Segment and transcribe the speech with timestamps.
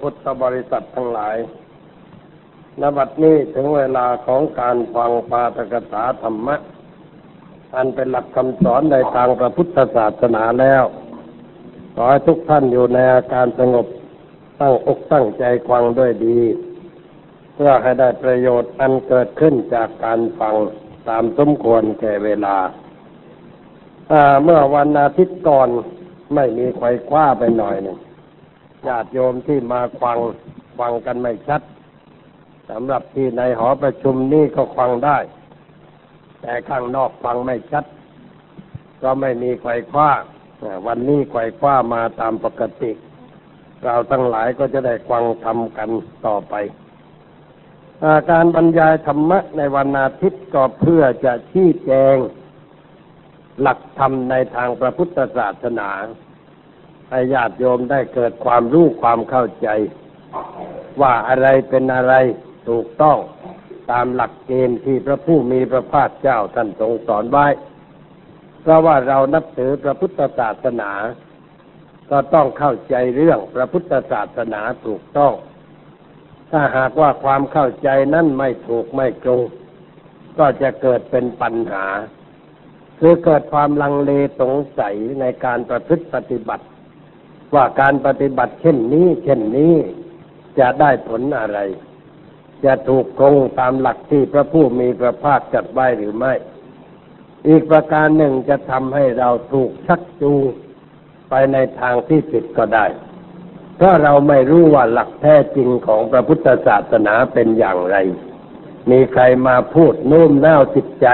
[0.00, 1.36] พุทธบริษัททั้งหลาย
[2.80, 6.56] ณบัดนี้ถึงเวลาของการฟังปาตกถาธรรมะ
[7.74, 10.84] อันเป็นหลักคำสอนในทางพระพุทธศาสนาแล้ว
[11.94, 13.86] ขอให้ทุกท่านอยู่ในอาการสงบ
[14.60, 16.38] ตั้งอกตั้งใจฟังด้วยดี
[17.54, 20.54] เพื่อให้ได้ประโยชน์อันเกิดขึ้นจากการฟัง
[21.08, 22.56] ตามสมควรแก่เวลา
[24.44, 25.68] เมื่อวันอาทิตย์ก่อน
[26.34, 27.98] ไม่มีไขว้คว้าไปหน่อยหนึ่ง
[28.88, 30.18] ญาติโยมที่มาฟัง
[30.78, 31.62] ฟังกันไม่ชัด
[32.70, 35.18] สำหรับที่ในหอประชุมนี่ก็ฟังได้
[36.40, 37.84] แต่ข้างนอกฟังไม่ชัด
[39.02, 40.10] ก็ไม่มีไขว้คว้า
[40.86, 42.92] วันนี้ไขว้คว้ามาตามปกติ
[43.84, 45.88] เราทั้งหลายก็จะได้ฟังทำกัน
[46.26, 52.16] ต่อไปาการบรรยายธรรมะในวันอาทิตย์ก็เพื่อจะชี้แจง
[53.60, 55.90] หลักธรรมในทางพระพุทธศาสนา
[57.10, 59.68] ให้ญาติโยมได้เกิดความรู้ความเข้าใจ
[61.00, 62.14] ว่าอะไรเป็นอะไร
[62.68, 63.18] ถูกต้อง
[63.90, 67.46] ตามหลักเกณฑ์ที่พระผู้มีพระภาคเจ้าท่านทรงสอนไว้
[68.62, 70.90] เพราะว่าเรานับถือพระพุทธศาสนา
[72.10, 75.32] ก็ต้องเข้าใจเรื่องพระพุทธศาสนาถูกต้อง
[76.50, 79.40] ถ้าหากว่าความเข้าใจนั้นไม่ถูกไม่ตรง
[80.38, 81.86] ก็จะเกิดเป็นปัญหา
[83.00, 86.64] คือเกิดความลังเลสงสัยในการประพฤติปฏิบัติ
[87.54, 89.74] ว่าการปฏิบัติเช่นนี้ เช่นนี้
[90.58, 91.58] จะได้ผลอะไร
[92.64, 96.32] จะถูกคงตามหลักที่พระผู้มีพระภาคจัดไว้หรือไม่
[97.48, 100.44] อีกประการหนึ่งจะทำให้เราถูกชักจูง
[101.28, 102.86] ไปในทางที่ผิดก็ได้
[103.76, 107.96] เพราะเราไม่รู้ว่าหลักแท้จริงของพระพุทธศาสนาเป็นอย่างไร
[108.90, 111.06] มีใครมาพูดนุ่มน้าวจิตใจ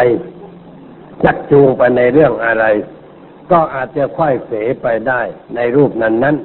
[1.23, 2.65] ชักจูงไปในเรื่องอะไร
[3.51, 5.21] ก็อาจจะค่อยเสไปได้
[5.55, 6.37] ในรูปนั้นนั้น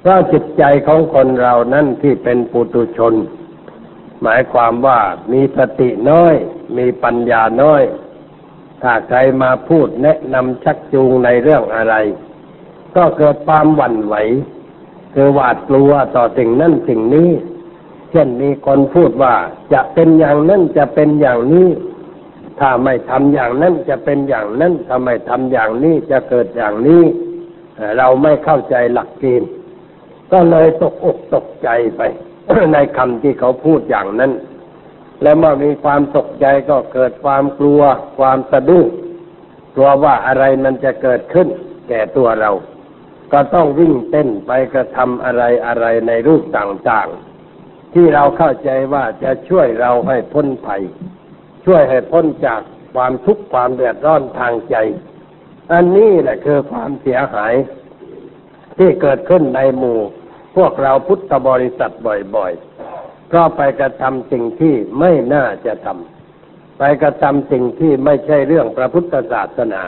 [0.00, 3.14] เพราะจิตใจของคนเรานั้นที่เป็นปุตุชน
[4.22, 5.00] หมายความว่า
[5.32, 6.34] มีสติน้อย
[6.76, 7.82] มีปัญญาน้อย
[8.82, 11.94] ถ้าใครมาพูดแนะนำชักจูงในเรื่องอะไร
[12.96, 14.14] ก็เกิดความหวั่นไหว
[15.14, 17.30] คือหวาดกลัวต่อสิ่งนั้นสิ่งนี้
[18.10, 19.34] เช่นมีคนพูดว่า
[19.72, 21.68] จะเป็นอย่างนั้นจะเป็นอย่างนี้
[22.60, 27.02] ถ้าไม่ทำอย่างนั้นจะเป็นอย่างนั้นถ้าไม่ทำอย่างนี้จะเกิดอย่างนี้
[27.98, 29.50] เราไม่เข้าใจหลักเกณฑ์
[30.32, 32.00] ก็เลยตกอกตกใจไป
[32.72, 34.32] ในคำที่เขาพูดอย่างนั้น
[35.22, 37.82] และเมื่อมีความตกใจก็เกิดความกลัว
[38.18, 38.86] ความสะดุ้ง
[39.74, 41.48] กลัวว่าอะไรมันจะเกิดขึ้น
[41.88, 42.50] แก่ตัวเรา
[43.32, 50.82] ก็ต้องวิ่งเต้นไปกระทำอะไรอะไรในรูปต่างๆ ที่เราเข้าใจว่าจะช่วยเราให้พ้นภัย
[51.64, 52.60] ช่วยให้พ้นจาก
[52.94, 54.76] ความทุกข์ความเดือดร้อนทางใจ
[55.72, 57.54] อันนี้แหละคือความเสียหาย
[58.78, 59.98] ที่เกิดขึ้นในหมู่
[60.56, 61.92] พวกเราพุทธบริษัท
[62.34, 69.82] บ่อยๆก็ไปกระทำสิ่งที่ไม่น่าจะทำไปกระทำสิ่งที่ไม่ใช่เรื่องพระพุทธศาสนา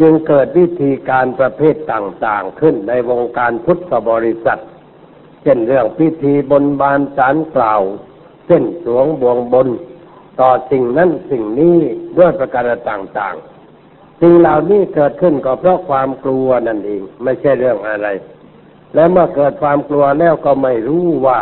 [0.00, 4.60] จึงเกิดวิธีการประเภทต่างๆขึ้นในวงการพุทธบริษัท
[5.42, 7.82] เช่นเรื่องพิธีบนบานสารกล่าว
[8.46, 9.68] เส้นสวงบวงบน
[10.40, 11.76] ต่อสิ่งนั้นสิ่งนี้
[12.18, 18.08] ด้วยประการต่างๆ สิ่งเหล่านี้เกิดขึ้นก็เพราะความกลัวนั่นเอง ไม่ใช่เรื่องอะไร
[18.94, 21.40] และเมื่อเกิดความกลัวแล้วก็ไม่รู้ว่า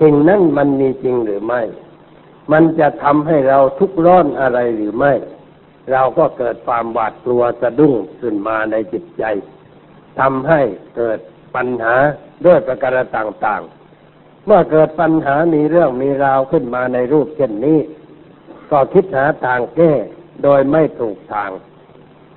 [0.00, 1.62] สิ่งนั้นมันมีจริงหรือไม่
[2.52, 5.12] มันจะทำให้เราทุกข์ร้อนอะไรหรือไม่
[5.92, 9.24] เราก็เกิดความหวาดกลัวสะดุ้งขึ้นมาในจิตใจ
[10.18, 10.60] ทำให้
[10.96, 11.18] เกิด
[11.54, 11.94] ปัญหา
[12.46, 17.78] ด้วยประการต่างๆ เมื่อเกิดปัญหามีเรื่องมีราวขึ้นมาในรูปเช่นนี้
[18.72, 19.92] ก็คิดหาทางแก้
[20.42, 21.50] โดยไม่ถูกทาง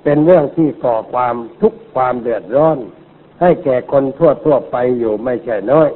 [0.03, 2.78] เป็นเรื่องที่ก่อความทุกข์ความเดือดร้อน
[3.41, 5.90] ให้แก่คนทั่วทั่วไปอยู่ไม่ใช่น้อย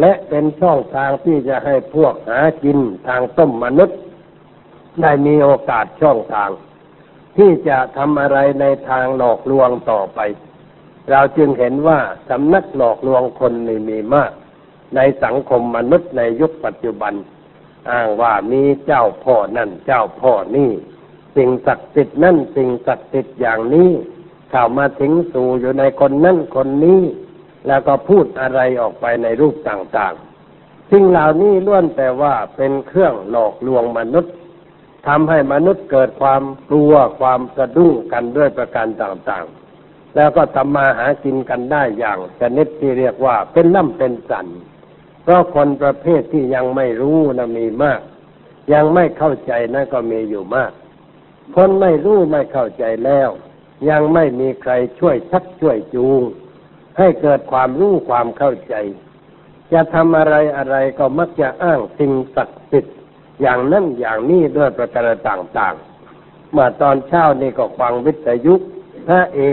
[0.00, 3.98] และเป็นช่องทางที่จะให้พวกหากินทางต้มมนุษย์
[5.02, 6.50] ได้มีโอกาสช่องทาง
[7.36, 10.20] ที่จะทำอะไรในทางหลอกลวงต่อไป
[11.10, 11.98] เราจึงเห็นว่า
[12.28, 14.32] สำนักหลอกลวงคนนี่มีมาก
[14.96, 17.12] ในสังคมมนุษย์ในยุคปัจจุบัน
[17.92, 20.70] อ้างว่ามีเจ้าพ่อนั่นเจ้าพ่อนี่
[21.36, 23.90] สิ่งศักดิ์สิทธิ์นั่นสิ่งศักดิ์สิทธิ์อย่างนี้
[24.50, 27.00] เข้ามาถึงสู่อยู่ในคนนั่นคนนี้
[27.66, 34.34] แล้วก็พูดอะไรออกไปในรูปต่างๆ สิ่งเหล่านี้ล้วนแต่ว่าเป็นเครื่องหลอกลวงมนุษย์
[35.06, 44.46] ทำให้มนุษย์เกิดความกลัวความสะดุ้งกันด้วยประการต่างๆ แล้วก็ทำมาหากินกันได้อย่างชนิดที่เรียกว่าเป็นล่ำเป็นสัน
[45.26, 48.00] เพราะคนประเภทที่ยังไม่รู้นะมีมาก
[48.72, 50.72] ยังไม่เข้าใจนั่นก็มีอยู่มาก
[51.54, 53.28] คนไม่รู้ไม่เข้าใจแล้ว
[53.90, 56.22] ยังไม่มีใครช่วยชักช่วยจูง
[56.98, 58.74] ให้เกิดความรู้ความเข้าใจ
[59.72, 62.96] จะทำอะไรอะไรก็มักจะอ้างสิ่งศักดิ์สิทธิ์
[63.40, 68.54] อย่างนั้นอย่างนี้ด้วยประการต่างๆ เมื่อตอนเช้านี่ก็ฟังวิทยุ
[69.06, 69.52] พระเอง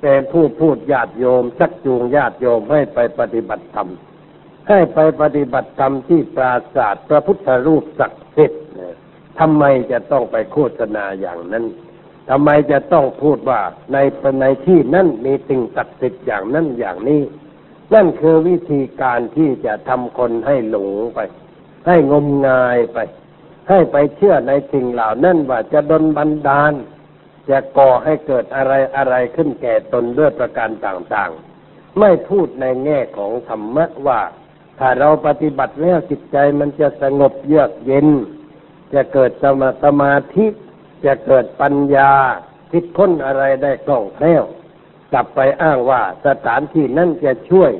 [0.00, 3.88] เป็นผู้พูดญาติโยมชักจูงญาติโยมให้ไปปฏิบัติธรรม
[4.70, 8.62] ให้ไปปฏิบัติธรรมที่ปราศาสตร์พระพุทธรูปศักดิ์สิทธิ์
[9.40, 11.64] ทำไมจะต้องไปโฆษณาอย่างนั้น
[12.30, 13.60] ทำไมจะต้องพูดว่า
[13.92, 13.96] ใน
[14.40, 17.22] ในที่นั่นมีสิ่งศักดิ์สิทธิ์อย่างนั้นอย่างนี้
[17.94, 21.18] นั่นคือวิธีการที่จะทำคนให้หลงไป
[21.86, 22.98] ให้งมงายไป
[23.68, 26.72] ให้ไปเชื่อในสิ่งเหล่านั้นว่าจะดนบันดาล
[27.50, 34.20] จะก่อให้เกิดอะไรอะไรขึ้นแก่ตนด้วยประการต่างๆ ไม่พูดในแง่ของธรรมะว่า
[34.80, 38.06] ถ้าเราปฏิบัติแล้วจิตใจมันจะสงบเยือกเย็น
[38.94, 40.46] จะเกิดสมาสมาธิ
[41.04, 42.12] จะเกิดปัญญา
[42.70, 44.44] คิดค้นอะไรได้คล่องแคล่ว
[45.12, 47.72] กลับไปอ้างว่าสถานที่นั่นจะช่วย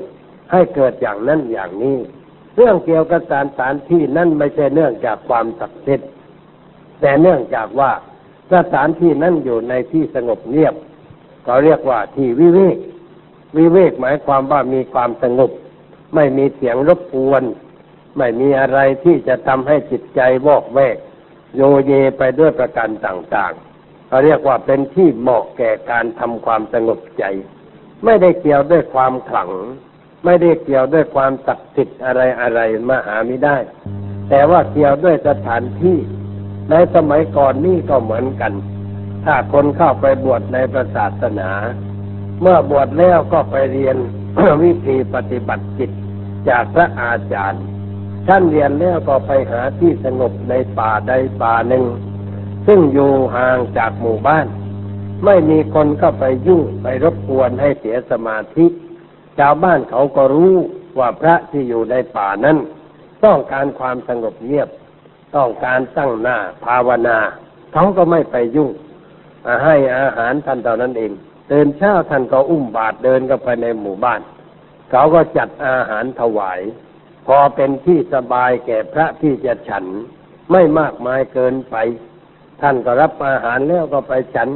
[0.51, 1.97] ให้เกิดอย่างนั้นอย่างนี้
[2.55, 6.09] เรื่องเกี่ยวกับสถานที่นั่นไม่ใช่เนื่องจากความศักดิ์สิทธิ์
[7.01, 7.91] แต่เนื่องจากว่า
[8.53, 10.75] สถานที่นั่นอยู่ในที่สงบเงียบ
[11.45, 12.77] เขาเรียกว่าที่วิเวก
[13.57, 15.51] วิเวกหมายความว่ามีความสงบ
[16.15, 17.43] ไม่มีเสียงรบกวน
[18.17, 20.97] ไม่มีอะไรที่จะทำให้จิตใจวอกแวก
[21.55, 27.23] โยเยไปด้วยประการต่างๆเขาเรียกว่าเป็นที่เหมาะแก่การทำความสงบใจ
[28.05, 29.49] ไม่ได้เกี่ยวด้วยความขลัง
[30.25, 32.59] ไม่ได้เกี่ยวด้วยความศักดิ์สิทธิ์อะไรอะไร
[32.89, 33.57] มาหาไม่ได้
[34.29, 35.97] แต่ว่าเกี่ยวด้วยสถานที่
[36.69, 38.53] ในสมัยก่อนนี่ก็เหมือนกัน
[39.25, 41.51] ถ้าคนเข้าไปบวชในพระศาสนา
[42.41, 43.97] เมื่อบวชแล้วก็ไปเรียน
[44.63, 45.91] วิธีปฏิบัติจิต
[46.49, 47.63] จากพระอาจารย์
[48.27, 51.85] ท่านเรียนแล้วก็ไปหาที่สงบในป่าใดป่าหนึ่ง
[52.67, 54.47] ซึ่งอยู่ห่างจากหมู่บ้าน
[55.25, 58.65] ไม่มีคนเข้าไปยุ่งไปรบกวนให้เสียสมาธิ
[59.37, 60.55] ชาวบ้านเขาก็รู้
[60.99, 62.57] ว่าพระที่อยู่ในป่านั้น
[63.25, 64.69] ต้องการความสงบเงียบ
[65.35, 67.19] ต้องการตั้งหน้าภาวนา
[67.73, 68.69] เขาก็ไม่ไปยุ่ง
[69.45, 71.11] อ่าให้อาหารท่านเท่านั้นเอง
[71.51, 74.21] ตื่นเช้าท่านก็อุ้มบาตรเดินเข้าไปในหมู่บ้าน
[74.91, 76.61] เขาก็จัดอาหารถวาย
[77.27, 79.85] พอเป็นที่สบายแก่พระที่จะฉัน
[80.51, 81.75] ไม่มากมายเกินไป
[82.61, 84.49] ท่านก็รับอาหารแล้วก็ไปฉัน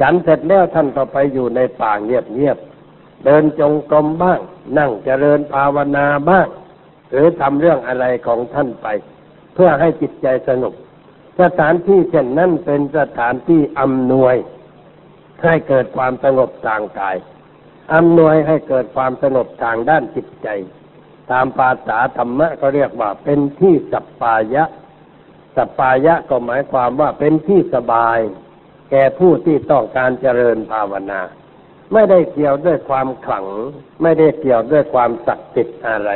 [0.00, 4.40] ฉันเสร็จแล้วท่านก็ไปอยู่ในป่าเงียบๆเดินจงกรมบ้าง
[4.78, 6.48] นั่งเจริญภาวนาบ้าง
[7.10, 8.86] หรือทำเรื่องอะไรของท่านไป
[9.54, 10.74] เพื่อให้จิตใจสงบ
[11.40, 14.34] สถานที่เช่นนั้นเป็นสถานที่อำนวย
[15.42, 17.16] ให้เกิดความสงบทางกาย
[17.94, 20.48] อำนวยให้เกิดความสงบทางด้านจิตใจ
[21.30, 24.64] ตามภาษาธรรมะก็เรียกว่าเป็นที่สัปปายะ
[25.56, 28.18] สัปปายะก็หมายความว่าเป็นที่สบาย
[28.90, 31.20] แก่ผู้ที่ต้องการเจริญภาวนา
[31.92, 33.46] ไม่ได้เกี่ยวด้วยความขลัง
[34.02, 36.10] ไม่ได้เกี่ยวด้วยความศักดิ์สิทธิ์อะไร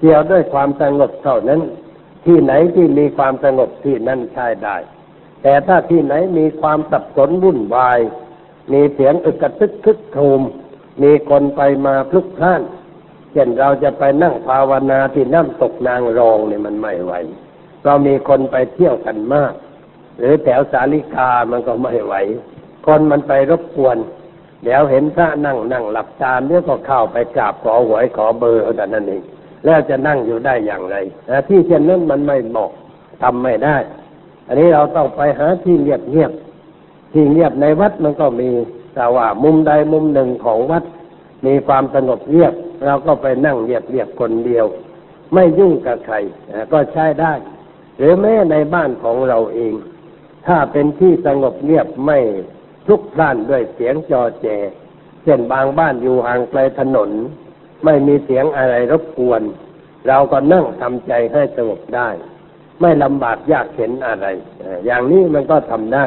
[0.00, 1.60] เกี่ยวด้วยความสงบเท่านั้น
[2.26, 4.76] ที่ไหนที่มีความสงบที่นั่นใช้ได้
[5.42, 7.98] แต่ถ้าที่ไหนมีความสับสนวุ่นวาย
[8.72, 10.42] มีเสียงอึกกระทึกคึกโครม
[11.02, 12.62] มีคนไปมาพลุกพล่าน
[13.32, 17.12] เช่นเราจะไปนั่งภาวนาที่น้ำตกนางรองเนี่ยมันไม่ไหว
[17.84, 19.52] เรามีคนไปเที่ยวกันมาก
[20.18, 22.14] หรือแถวสาลิกามันก็ไม่ไหว
[22.86, 23.98] คนมันไปรบกวน
[24.64, 29.22] เดี๋ยวเห็นพระนั่งนั่งหลับตาเดี๋ยวก็เข้าไปกราบขอหวยขอเบอร์แต่นั้นเอง
[29.64, 30.96] แล้วจะนั่งอยู่ได้อย่างไร
[31.48, 32.70] ที่เช่นนั้นมันไม่เหมาะ
[33.22, 33.76] ทำไม่ได้
[34.46, 38.48] อันนี้เราต้องไปหาที่เงียบเงียบๆที่เงียบในวัดมันก็มี
[38.94, 40.84] แต่ว่ามุมใดมุมหนึ่งของวัด
[41.46, 44.66] มีความสงบเงียบ เราก็ไปนั่งเงียบเงียบคนเดียว
[45.34, 46.16] ไม่ยุ่งกับใคร
[46.72, 47.32] ก็ใช้ได้
[47.98, 49.74] หรือแม้ในบ้านของเราเอง
[50.46, 52.18] ถ้าเป็นที่สงบเงียบไม่
[52.84, 54.46] พลุกพล่านด้วยเสียงจอแจ
[55.24, 57.10] เช่นบางบ้านอยู่ห่างไกลถนน
[57.84, 59.42] ไม่มีเสียงอะไรรบกวน
[60.08, 62.08] เราก็นั่งทำใจให้สงบได้
[62.80, 64.26] ไม่ลำบากยากเข็นอะไร
[64.86, 66.04] อย่างนี้มันก็ทำได้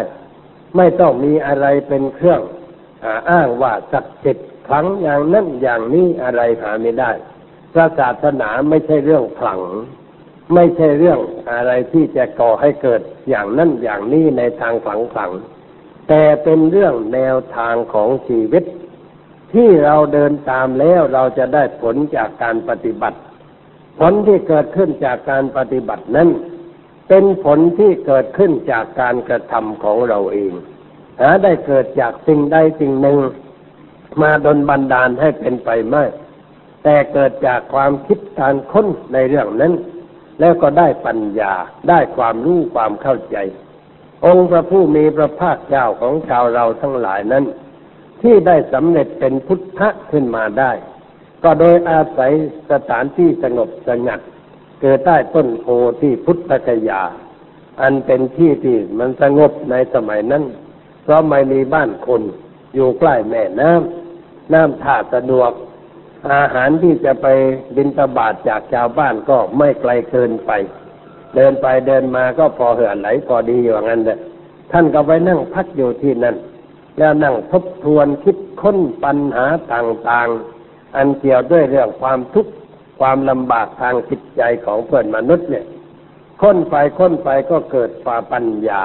[0.78, 2.42] ไม่ต้องมีอะไรเป็นเครื่อง
[3.06, 7.12] อาอ้างว่าศักดิ์สิทธิ์ครั้งอย่างนั้นอย่างนี้อะไรหาไม่ได้
[7.74, 9.62] พระศาสนาไม่ใช่เรื่องขลัง
[10.54, 11.20] ไม่ใช่เรื่อง
[11.52, 15.32] อะไรที่จะก่อให้เกิดอย่างนั้นอย่างนี้ในทางขลังขลัง
[16.10, 18.64] แต่เป็นเรื่องแนวทางของชีวิต
[19.54, 23.18] ที่เราเดินตามแล้วเราจะได้ผลจากการปฏิบัติ
[24.00, 26.30] ผลที่เกิดขึ้นจากการปฏิบัตินั้น
[27.10, 30.54] เป็นผลที่เกิดขึ้นจากการกระทำของเราเอง
[31.20, 33.18] หาได้เกิดจากสิ่งใดสิ่งหนึ่ง
[34.22, 36.04] มาดนบันดาลให้เป็นไปไม่
[36.84, 39.74] แต่เกิดจากความคิดการค้นในเรื่องนั้น
[40.40, 41.54] แล้วก็ได้ปัญญา
[41.90, 43.38] ได้ความรู้ความเข้าใจ
[44.26, 47.46] องค์พระผู้มีพระภาคเจ้าของชาวเราทั้งหลายนั้น
[48.22, 50.72] ที่ได้สำเร็จเป็นพุทธะขึ้นมาได้
[51.44, 52.32] ก็โดยอาศัย
[52.72, 54.20] สถานที่สงบสงัด
[54.82, 55.66] เกิดใต้ต้นโพ
[56.02, 57.02] ที่พุทธกยา
[57.82, 60.44] อันเป็นที่ที่มันสงบในสมัยนั้น
[61.06, 62.22] เพราะไม่มีบ้านคน
[62.76, 65.52] อยู่ใกล้แม่น้ำน้ำท่าสะดวก
[66.34, 67.28] อาหารที่จะไป
[67.76, 70.52] บินตบาทจากชาวบ้านก็ไม่ไกลเกินไป
[71.36, 74.20] เดินไปเดินมาก็พอเหือไหลพอดีอย่างนั้นเลย
[74.72, 76.36] ท่านก็ไปนั่งพักอยู่ที่นั่น
[76.98, 82.52] แล้วนั่งทบทวนคิดค้นปัญหาต่างๆ อันเกี่ยวด้วยเรื่องความทุกข์
[83.00, 85.66] ความลำบากทางจิตใจของเพื่อนมนุษย์เนี่ย
[86.42, 88.84] ค้นไปค้นไปก็เกิดควาปัญญา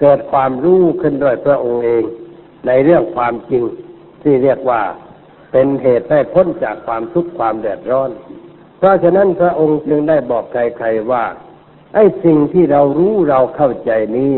[0.00, 2.04] เกิดความรู้ขึ้นด้วยพระองค์เอง
[2.66, 3.64] ในเรื่องความจริง
[4.22, 4.82] ที่เรียกว่า
[5.52, 8.10] เป็นเหตุให้พ้นจากความทุกข์ความแดดร้อน
[8.78, 11.24] เพราะฉะนั้นพระองค์จึงได้บอกใครๆว่า
[11.94, 14.36] ไอ้สิ่งที่เรารู้เราเข้าใจนี้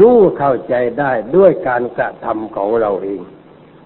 [0.00, 3.20] รู้เข้าใจได้ด้วยการกระทำของเราเอง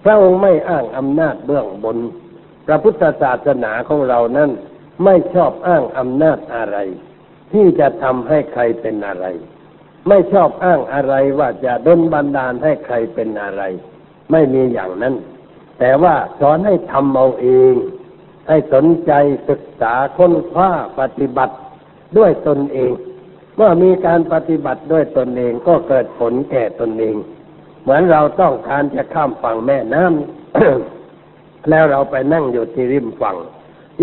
[0.03, 1.97] พระองค์ไม่อ้างอำนาจเบื้องบน
[2.67, 4.49] พระพุทธศาสนาของเรานั้น
[5.03, 6.77] ไม่ชอบอ้างอำนาจอะไร
[7.51, 9.25] ที่จะทำให้ใครเป็นอะไร
[10.09, 13.63] ไม่ชอบอ้างอะไรว่าจะดลบันดาลให้ใครเป็นอะไร
[14.31, 15.15] ไม่มีอย่างนั้น
[15.79, 17.73] แต่ว่าสอนให้ทำเอาเอง
[18.47, 19.11] ให้สนใจ
[19.49, 21.55] ศึกษาค้นคว้าปฏิบัติ
[22.17, 22.91] ด้วยตนเอง
[23.55, 27.15] เมื่อมีการปฏิบัติด้วยตนเองก็เกิดผลแก่ตนเอง
[27.81, 33.37] เหมือนเราต้องการจะข้ามฝั่งแม่น้ำแล้วเราไปนั่งอยู่ที่ริมฝั่ง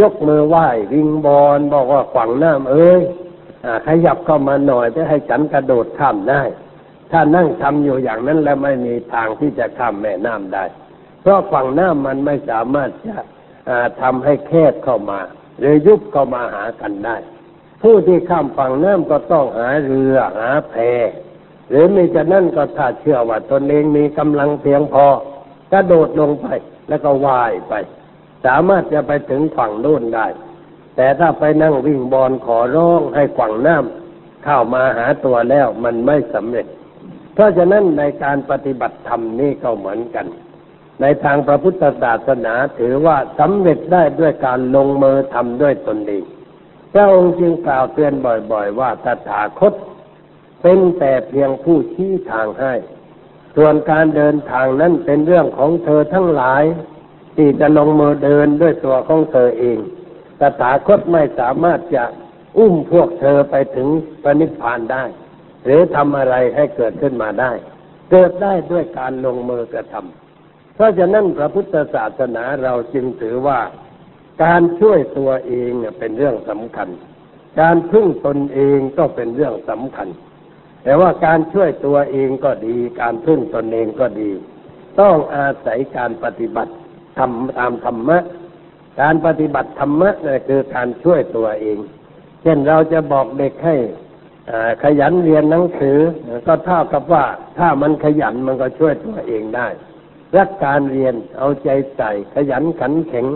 [0.00, 3.02] ยกมือไหว้วิงบอลบอกว่าฝั่งน้ำเอ้ย
[3.86, 6.42] ขยับเข้ามาหน่อยเพื่อให้ฉันกระโดดข้ามได้
[7.10, 10.64] ถ้านั่งทำอยู่อย่างนั้นแล้วไม่มีทางที่จะข้ามแม่น้ำได้
[11.20, 13.16] เพราะฝั่งน้ำมันไม่สามารถจะ
[14.02, 15.20] ทำให้แคบเข้ามา
[15.58, 17.16] หรือยุบเข้ามาหากันได้
[17.82, 20.74] ผู้ที่ข้ามฝั่งน้ำก็ต้องหาเรือหาแพ
[21.70, 25.06] หรือมีจะนั่นก็ถ้าเชื่อว่าตนเองมีกำลังเพียงพอ
[25.72, 26.46] กระโดดลงไป
[26.88, 27.74] แล้วก็ว่ายไป
[28.46, 30.26] สามารถจะไปถึงฝั่งโน้นได้
[30.96, 36.66] แต่ถ้าไปนั่งวิ่งบอลขอร้องให้ฝั่งน้ำเข้ามาหาตัวแล้วมันไม่สำเร็จ
[37.34, 40.26] เพราะฉะนั้นในการปฏิบัติธรรมนี่ก็เหมือนกัน
[41.00, 46.24] ในทางพระพุทธศาสนาถือว่าสำเร็จได้ด้วยการลงมือทำด้วยตนเอง
[46.92, 48.14] พระองค์จึงกล่าวเตือน
[48.52, 49.72] บ่อยๆ ว่าตถาคต
[50.62, 52.74] เป็นแต่เพียงผู้ชี้ทางให้
[53.56, 56.62] ส่วนการเดินทางนั้นเป็นเรื่องของเธอทั้งหลาย
[57.36, 59.78] ที่จะลงมือเดินด้วยตัวของเธอเอง
[60.40, 62.04] ตถาคตไม่สามารถจะ
[62.58, 63.88] อุ้มพวกเธอไปถึง
[64.22, 65.04] พระนิพพานได้
[65.64, 67.52] หรือทำอะไรให้เกิดขึ้นมาได้
[68.10, 73.60] เกิดได้ด้วยการลงมือกระทำเพราะฉะนั้นพระพุทธศาสนาเราจึงถือว่า
[74.44, 76.88] การช่วยตัวเองเป็นเรื่องสำคัญ
[77.60, 80.08] การพึ่งตนเองก็เป็นเรื่องสำคัญ
[80.84, 84.30] แต่ว่าการช่วยตัวเองก็ดี การพึ่งตนเองก็ดี
[85.00, 86.72] ต้องอาศัยการปฏิบัติ
[87.18, 88.18] ทำตามธรรมะ
[89.00, 91.78] การปฏิบัติธรรมะนี่คือการช่วยตัวเอง
[92.42, 93.76] เช่นเราจะบอกเด็กให้
[94.82, 95.98] ขยันเรียนหนังสือ
[96.46, 97.24] ก็เท่ากับว่า
[97.58, 99.68] ถ้ามันขยันมันก็ช่วยตัวเองได้
[100.36, 103.26] รักการเรียนเอาใจใส่ขยันขันแข็ง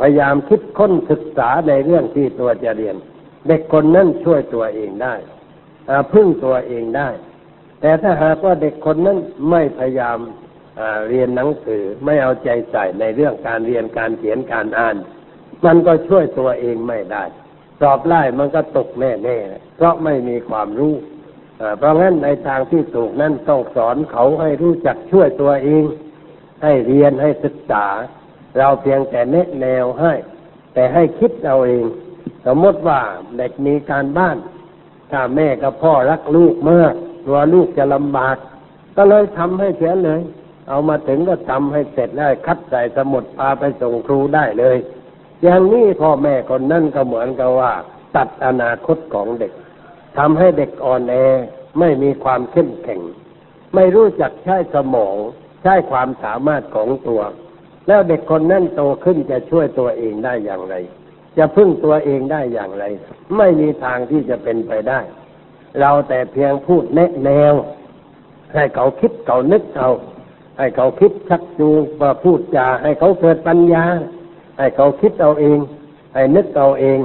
[0.00, 2.96] พยายามคิดค้นศึกษาในเรื่องที่ตัวจะเรียน
[3.48, 5.14] เด็กคนนั้นช่วยตัวเองได้
[6.12, 7.08] พึ่งตัวเองได้
[7.80, 9.18] แต่ถ้าหากว่าเด็กคนนั้น
[9.50, 10.18] ไม่พยายาม
[11.08, 14.96] เรียนหนังสือไม่เอาใจใส่ในเรื่องการเรียนการเขียนการอ่าน
[15.64, 17.24] มันก็ช่วยตัวเองไม่ได้
[17.80, 20.94] สอบไล่มันก็ตกแน่ๆเพราะไม่มีความรู้
[21.78, 25.84] เพราะงั้นในทางที่ถูกนั้นต้องสอนเขาให้รู้จักช่วยตัวเอง
[26.62, 27.86] ให้เรียนให้ศึกษา
[28.58, 30.12] เราเพียงแต่แนะแนวให้
[30.74, 31.84] แต่ให้คิดเอาเอง
[32.46, 33.00] สมมติว่า
[33.36, 34.36] เด็กมีการบ้าน
[35.10, 38.36] ถ้าแม่กับพ่อรักลูกมากกลัวลูกจะลำบาก
[38.96, 40.20] ก็เลยทำให้เสียเลย
[40.68, 44.76] เอามาถึงก็ทำให้เสร็จแล้คัดใส่สมุดพาไปส่งครูได้เลย
[45.42, 47.72] อย่างนี้พ่อแม่คนนั่นก็เหมือนกับว่า
[48.16, 49.52] ตัดอนาคตของเด็ก
[50.18, 51.14] ทำให้เด็กอ่อนแอ
[51.78, 53.00] ไม่มีความเข้มแข็ง
[53.74, 55.16] ไม่รู้จักใช้สมอง
[55.62, 57.22] ใช้ความสามารถของตัว
[57.86, 60.74] แล้วเด็กคนนั้นโตขึ้นจะช่วยตัวเองได้อย่างไร
[61.38, 62.84] จะพึ่งตัวเองได้อย่างไร
[63.36, 65.00] ไม่มีทางที่จะเป็นไปได้
[65.80, 67.54] เราแต่เพียงพูดแนะแนว
[68.54, 69.90] ให้เขาคิดเขานึกเอา
[70.58, 73.84] ให้เขาคิดชักจูงมาพูดจาให้เขาเกิดปัญญา
[74.58, 75.58] ให้เขาคิดเอาเอง
[76.14, 76.98] ให้นึกเอาเอง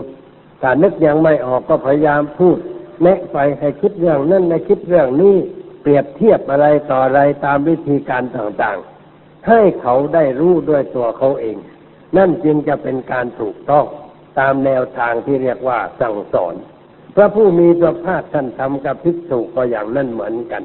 [0.62, 2.58] ถ้านึกยังไม่ออกก็พยายามพูด
[3.04, 5.36] แนะไปให้คิดเรื่องนั้นให้คิดเรื่องนี้
[5.82, 11.58] เปรียบเทียบอะไรต่ออะไรตามวิธีการต่างๆ ให้เขาได้รู้ด้วยตัวเขาเอง
[12.18, 13.86] นั่นจึงจะเป็นการถูกต้อง
[14.40, 16.56] ตามแนวทางที่เรียกว่าสั่งสอน
[17.16, 20.64] พระผู้มีพระภาคท่านทำกับภิกษุก็อย่างนั้นเหมือนกัน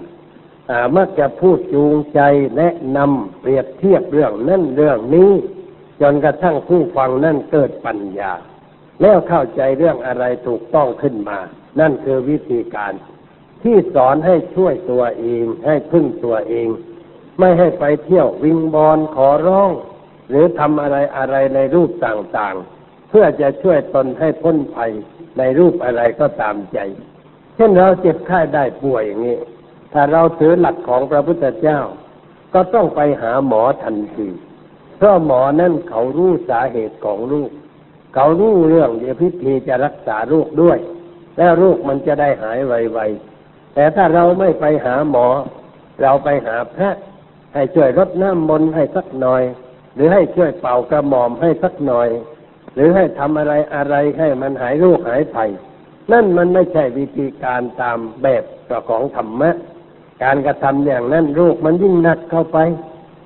[0.96, 2.20] มักจะพูดจูงใจ
[2.58, 5.32] แนะนำเปรียบเทียบเรื่องนั่นเรื่องนี้
[6.00, 8.32] จนกระทั่งผู้ฟังนั่นเกิดปัญญา
[9.02, 11.38] แล้วเข้าใจเรื่องอะไรถูกต้องขึ้นมา
[11.80, 12.92] นั่นคือวิธีการ
[13.62, 16.68] ที่สอนให้ช่วยตัวเอง ให้พึ่งตัวเอง
[17.38, 19.70] ไม่ให้ไปเที่ยววิงบอลขอร้อง
[20.28, 24.90] หรือทำอะไรอะไรในรูปต่างๆ เพื่อจะช่วยตนให้พ้นภัย
[25.38, 26.78] ในรูปอะไรก็ตามใจ
[27.56, 29.37] เช่นเราเจ็บไข้ได้ป่วยอย่างนี้
[29.93, 31.81] ถ้าเราถือหลักของพระพุทธเจ้า
[32.55, 34.28] ก็ต้องไปหาหมอทันที
[34.97, 37.50] เพราะหมอนั่นเขารู้สาเหตุของลูก
[38.14, 40.78] เขารู้เรื่องเดี๋ยวพิธีจะรักษาโรคด้วย
[41.38, 45.26] แล้วโรคมันจะได้หายไวๆ แต่ถ้าเราไม่ไปหาหมอ
[46.02, 47.02] เราไปหาแพทย์
[47.55, 49.43] ให้ช่วยรดน้ำมนต์ให้สักหน่อย
[49.95, 52.09] หรือให้ช่วยเป่ากระหม่อมให้สักหน่อย
[52.75, 55.50] หรือให้ทำอะไรอะไรให้มันหายโรคหายภัย
[56.12, 58.45] นั่นมันไม่ใช่วิธีการตามแบบ
[58.88, 59.50] ของธรรมะ
[60.23, 62.58] การกระทำอย่างนั้นโรคมันยิ่งหนักเข้าไป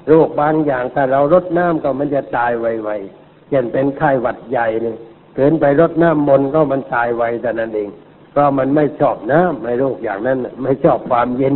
[0.08, 4.96] โรคบางอย่างถ้าเรารดน้ำก็มันจะตายไวๆเช่นเป็นไข้หวัดใหญ่เนี่ย
[5.36, 7.88] เกินไปรดน้ำมนก็มันตายไวแต่นั้นเอง
[8.30, 11.54] เพราะมันไม่ชอบน้ำในโรคอย่างนั้นไม่ชอบความเย็น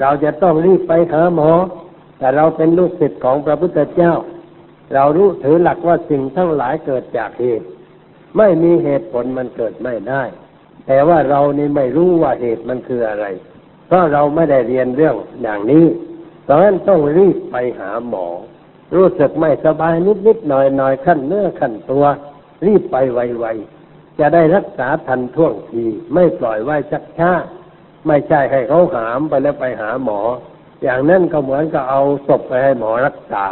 [0.00, 1.50] เราจะต้องรีบไปหาหมอ
[2.18, 4.12] แต่เราเป็นลูกศิษย์ของพระพุทธเจ้า
[4.94, 7.66] เรารู้ถือหลักว่าสิ่งทั้งหลายเกิดจากเหตุ
[8.36, 10.22] ไม่มีเหตุผลมันเกิดไม่ได้
[10.86, 13.26] แต่ว่าเรานี่ไม่รู้ว่าเหตุมันคืออะไร
[13.88, 15.86] เพราะเราไม่ได้เรียนเรื่องอย่างนี้
[16.44, 18.26] เพราะฉะนั้นต้องรีบไปหาหมอ
[18.94, 22.04] รู้สึกไม่สบายนิดนิดหน่อยหน่อยขั้นเนื้อขั้นตัว
[22.66, 27.32] รีบไปไวๆจะได้รักษาทันท่วงทีไม่ปล่อยไว้ชักช้า
[28.06, 30.20] ไม่ใช่ให้เขาหามไปแล้วไปหาหมอ
[30.82, 33.46] อย่างนั้นก็เหมือนกับเอาศพไปให้หมอรักษา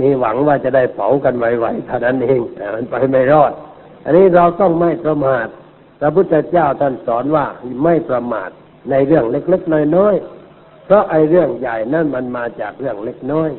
[0.00, 3.52] มีหวังว่าจะได้เผากันไวๆเท่านั้นเองแต่มันไปไม่รอด
[4.04, 5.46] อันนี้เราต้องไม่ประมาท
[6.00, 7.46] พระพุทธเจ้าท่านสอนว่า
[7.84, 8.50] ไม่ประมาท
[8.90, 13.50] ในเรื่องเล็กๆน้อยๆเพราะไอ้เรื่องใหญ่นั่นมันมาจากเรื่องเล็กน้อย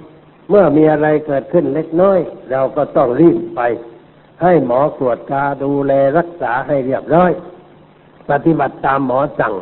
[0.49, 2.19] เมื่อมีอะไรเกิดขึ้นเล็กน้อย
[2.51, 3.61] เราก็ต้องรีบไป
[4.41, 7.31] ให้หมอตรวจตาดูแลรักษาให้เรียบร้อย
[8.29, 9.53] ปฏิบัติตามหมอสั่ง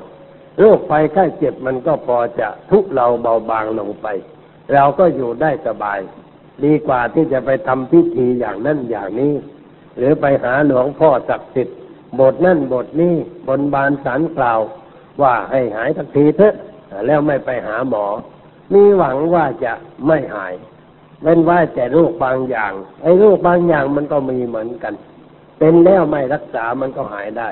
[0.59, 4.07] โรคภัยไข้เจ็บมันก็พอจะทุเราเบาบางลงไป
[4.73, 5.99] เราก็อยู่ได้สบาย
[6.63, 9.33] ดีกว่าที่จะไปทำพิธีอย่างนั้นอย่างนี้
[9.97, 11.77] หรือไปหาหลวงพ่อศักดิ์สิทธิ์
[12.19, 13.15] บทนั่นบทนี้
[13.47, 14.59] บนบานสารกล่าว
[15.21, 16.53] ว่าให้หายสักทีเถอะ
[17.07, 18.05] แล้วไม่ไปหาหมอ
[18.73, 19.73] มีหวังว่าจะ
[20.07, 20.53] ไม่หาย
[21.23, 24.93] เว้นว่าแต่โรคบางอย่าง ไอ้โรคบางอย่างมันก็มีเหมือนกัน
[25.59, 27.49] เป็นแล้วไม่รักษามันก็หายได้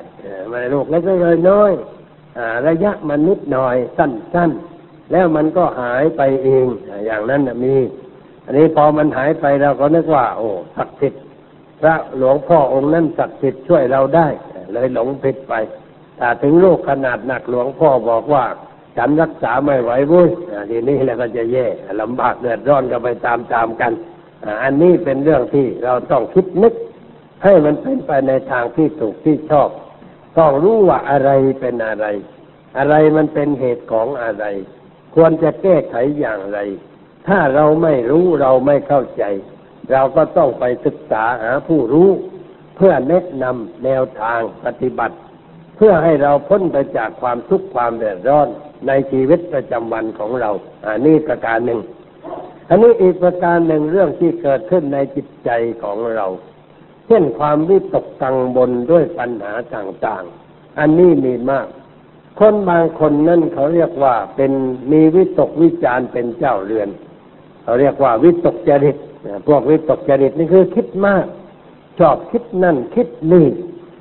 [0.49, 6.65] ไม่โรคเล็กๆน้อยๆอ่าระยะมันนิดหน่อยสั้นๆ แล้วมันก็หายไปเอง
[7.05, 7.75] อย่างนั้นมี
[8.45, 11.21] อันนี้พอมันหายไปเราก็นึกว่า โอ้ศักดิ์สิทธิ์
[11.81, 14.27] พระหลวงพ่อองค์นั้นศักดิ์สิทธิ์ช่วยเราได้
[14.73, 15.53] เลยหลงผิดไป
[16.19, 18.45] ถ้าถึงโรคขนาดหนักหลวงพ่อบอกว่า
[18.97, 20.29] ฉันรักษาไม่ไหวเว้ย
[20.69, 21.67] ทีนี้แล้วก็จะแย่
[22.01, 23.91] ลำบากเดือดร้อนกันไปตามๆกัน
[24.63, 26.73] อันนี้เป็นเรื่องที่เราต้องคิดนึก
[27.43, 29.69] ให้มันเป็นไปในทางที่ถูกที่ชอบ
[30.37, 32.05] ต้องรู้ว่าอะไรเป็นอะไร
[32.77, 34.45] อะไรมันเป็นเหตุของอะไร
[35.15, 36.59] ควรจะแก้ไขอย่างไร
[37.27, 39.23] ถ้าเราไม่รู้เราไม่เข้าใจ
[39.91, 42.09] เราก็ต้องไปศึกษาหาผู้รู้
[42.75, 45.15] เพื่อแนะนำแนวทางปฏิบัติ
[45.75, 48.47] เพื่อให้เราพ้นไปจากความทุกข์ความเดือดร้อน
[48.87, 50.49] ในชีวิตประจำวันของเรา
[50.85, 51.79] อันนี้ประการหนึ่ง
[52.69, 55.49] อันนี้อีกประการหนึ่งเรื่องที่เกิดขึ้นในจิตใจ
[55.83, 56.25] ของเรา
[57.07, 61.67] เช่นความวิตกกังวลด้วยปัญหาต่างๆ อันนี้มีมาก
[62.39, 64.51] คนบางคนนั่นเขาเรียกว่าเป็น
[64.91, 66.89] มีวิตกวิจารณ์เป็นเจ้าเรือน
[67.63, 68.97] เขาเรียกว่าวิตกจริต
[69.47, 71.25] พวกวิตกจริตนี่คือคิดมาก
[71.99, 73.47] ชอบคิดนั่นคิดนี่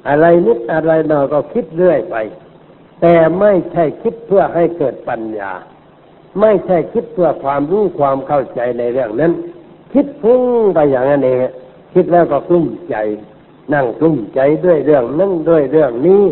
[0.08, 2.16] อะไรนิดอะไรหน่อยก็คิดเรื่อยไป
[3.00, 5.52] แต่ไม่ใช่คิดเพื่อให้เกิดปัญญา
[6.40, 9.32] ไม่ใช่คิดเพื่อความรู้ความเข้าใจในเรื่องนั้น
[9.92, 10.42] คิดพุ่ง
[10.74, 11.38] ไปอย่างนั้นเอง
[11.94, 12.96] คิดแล้วก็กลุ้มใจ
[13.74, 16.24] นั่งกลุ้มใจด้วยเรื่องนั้นด้วยเรื่องนี้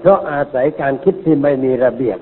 [0.00, 2.18] เพราะอาศัยการคิดที่ไม่มีระเบียบ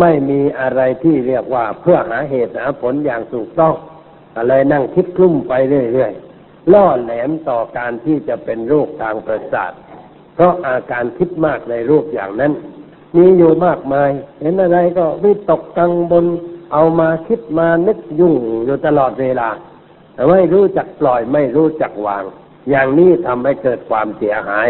[0.00, 3.74] ไม่มีอะไรที่เรียกว่าเพื่อหาเหตุหาผลอย่างถูกต้อง
[4.36, 5.52] อะไรนั่งคิดกลุ้มไป
[5.92, 9.72] เรื่อยๆล่อแหลมต่อการที่จะเป็นโรคทางประสาท
[10.34, 12.52] เพราะอาการคิดมากในรูปอย่างนั้น
[13.16, 16.26] มีอยู่มากมาย เห็นอะไรก็วิตกกังวล
[16.72, 19.48] เอามาคิดมานึกยุ่งอยู่ตลอดเวลา
[20.14, 22.24] แต่ไม่รู้จักปล่อยไม่รู้จักวาง
[22.70, 24.68] อย่างนี้ทำให้เกิดความเสียหาย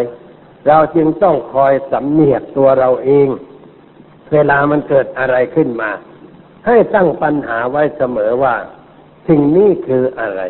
[0.67, 3.29] เราจึงต้องคอยสำเนียกตัวเราเอง
[4.33, 5.91] เวลามันเกิดอะไรขึ้นมา
[6.67, 8.55] ให้ตั้งปัญหาไว้เสมอว่า
[9.29, 10.43] สิ่งนี้คืออะไร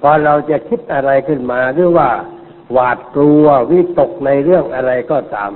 [0.00, 2.10] พอเราจะคิดอะไรขึ้นมาหรือว่า
[2.72, 5.52] หวาดกลัววิตกในเรื่องอะไรก็ตาม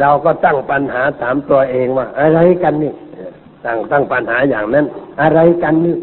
[0.00, 2.92] เราก็ตั้งปัญหาถามตัวเองว่า อะไรกันนี่
[3.64, 4.86] ตั้งตั้งปัญหาอย่างนั้น
[5.22, 5.96] อะไรกันนี่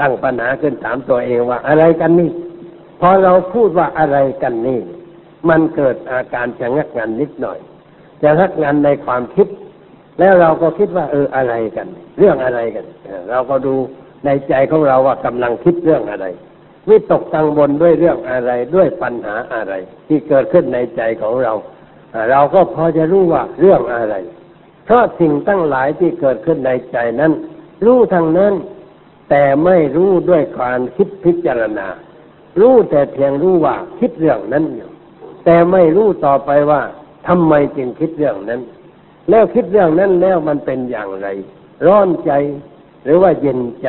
[0.00, 2.30] ตั้งปัญหาขึ้นถามตัวเองว่า อะไรกันนี่
[3.00, 4.80] พอเราพูดว่าอะไรกันนี่
[5.48, 7.58] มันเกิดอาการชะงักงันนิดหน่อย
[8.22, 9.48] ชะงักงันในความคิด
[10.18, 11.86] แล้วเราก็คิดว่า เอออะไรกัน
[12.18, 13.74] เรื่องอะไรกันเออเราก็ดู
[14.24, 16.26] ในใจของเราว่ากำลังคิดเรื่องอะไร
[16.88, 19.74] วิตกกังวลด้วยเรื่องอะไรด้วยปัญหาอะไร
[20.06, 21.52] ที่เกิดขึ้นในใจของเรา
[22.30, 24.14] เราก็พอจะรู้ว่าเรื่องอะไร
[24.84, 27.32] เพราะสิ่งตั้งหลายที่เกิดขึ้นในใจนั้น
[27.84, 28.54] รู้ทางนั้น
[29.30, 31.86] แต่ไม่รู้ด้วยการคิดพิจารณา
[32.60, 34.90] รู้แต่เพียงรู้ว่าคิดเรื่องนั้นอยู่
[35.44, 36.82] แต่ไม่รู้ต่อไปว่า
[37.26, 38.60] ทำไมจึงคิดเรื่องนั้น
[39.30, 41.28] แล้วคิดเรื่องนั้นแล้วมันเป็นอย่างไร
[41.86, 42.32] ร้อนใจ
[43.04, 43.88] หรือว่าเย็นใจ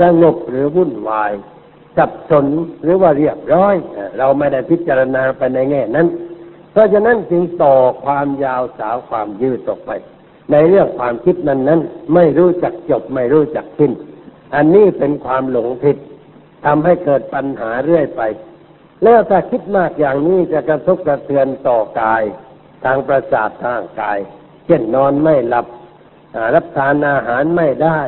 [0.00, 1.32] สงบหรือวุ่นวาย
[1.96, 2.46] สับสน
[2.82, 3.74] หรือว่าเรียบร้อย
[4.18, 6.06] เราไม่ได้พิจารณาไปในแง่นั้น
[6.72, 9.90] เพราะฉะนั้นจึงต่อความยาวสาวความยืดออกไป
[10.52, 11.80] ในเรื่องความคิดนั้นนั้น
[12.14, 13.92] ไม่รู้จักจบไม่รู้จักสิ้น
[14.54, 15.96] อันนี้เป็นความหลงผิด
[16.64, 18.22] ทำให้เกิดปัญหาเรื่อยไป
[19.04, 22.22] แล้วถ้าคิดมากอย่างนี้จะกระทบกระเทือนต่อกาย
[22.84, 24.18] ทางประสาททางกาย
[24.66, 25.66] เช่นนอนไม่หลับ
[26.54, 28.00] รับทานอาหารไม่ได้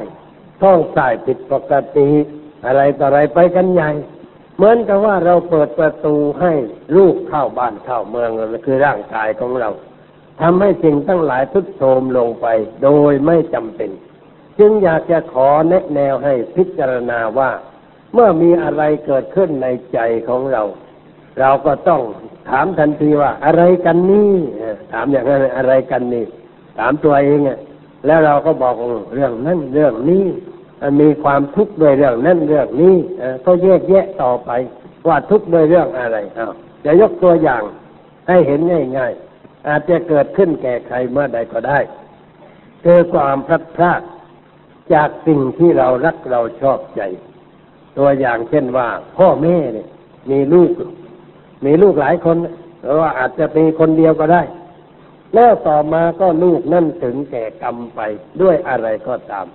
[0.60, 2.08] ท้องส่ายผิดปกติ
[2.66, 3.90] อะไรต่ออะไรไปกันใหญ่
[4.56, 6.52] เหมือนกับว่าเราเปิดประตูให้
[6.96, 8.30] ลูกเข้าบ้านเข้าเมือง
[8.66, 9.70] คือร่างกายของเรา
[10.40, 12.46] ทำให้สิ่งทั้งหลายทุดโทมลงไป
[12.82, 13.90] โดยไม่จำเป็น
[14.58, 17.50] จึงอยากจะขอแนะแนวให้พิจารณาว่า
[18.12, 19.98] เมื่อมีอะไรเกิดขึ้นในใจ
[20.28, 20.62] ของเรา
[21.40, 22.02] เราก็ต้อง
[22.48, 24.32] ถามทันทีว่าอะไรกันนี่
[24.92, 26.24] ถามอย่างนั้นอะไรกันนี่
[26.78, 27.58] ถามตัวเองอะ
[28.06, 28.74] แล้วเราก็บอก
[29.14, 30.24] เรื่องนั้นเรื่องนี้
[31.00, 32.94] มีความทุกข์โดยเรื่องนั้นเรื่องนี้
[33.46, 34.50] ก็แยกแยะต่อไป
[35.08, 36.52] ว่าทุกข์โดยเรื่องอะไรอ้าว
[36.84, 37.62] จะยกตัวอย่าง
[38.28, 38.60] ให้เห็น
[38.98, 41.78] ง่ายๆ อาจจะเกิดขึ้นแก่ใครเมื่อใดก็ได้
[42.82, 44.00] คือความพลัดพราก
[44.94, 47.00] จากสิ่งที่เรารักเราชอบใจ
[47.98, 49.88] ตัวอย่างเช่นว่า พ่อแม่เนี่ย
[50.30, 50.70] มีลูก
[51.64, 52.36] มีลูกหลายคน
[52.82, 54.42] หรือว่าอาจจะเป็นคนเดียวก็ได้
[55.34, 58.00] แล้วต่อมาก็ลูกนั่นถึงแก่กรรมไป
[58.42, 59.46] ด้วยอะไรก็ตาม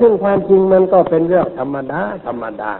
[0.00, 2.72] ซึ่งความจริงมันก็เป็นเรื่องธรรมดาธรรมดา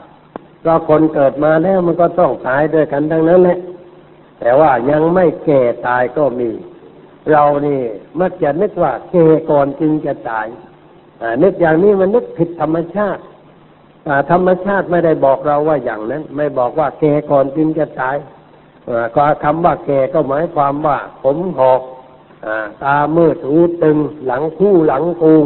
[0.61, 3.59] เพราคนเกิดมาแล้วมันก็ต้องตายด้วยกันทั้งนั้นแหละ
[4.41, 6.51] แต่ว่ายังไม่แก่ตายก็มี
[7.31, 7.81] เรานี่
[8.21, 10.47] มักจะนึกว่าแก่ก่อนจึงจะตาย
[11.21, 13.23] อ่านึกอย่างนี้มันนึกผิดธรรมชาติ
[14.31, 18.17] ธรรมชาติไม่ได้บอกเราว่าอย่างนั้น ไม่บอกว่าแก่ก่อนจึงจะตาย
[19.15, 21.81] ก็คำว่าแก่ก็หมายความว่า ผมหอก
[22.47, 25.45] อ่าตามืดหูตึง หลังคู่หลังกูง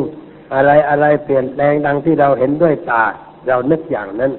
[0.54, 3.04] อะไรอะไรเปลี่ยนแปลงดังที่เราเห็นด้วยตา
[3.46, 4.32] เรานึกอย่างนั้น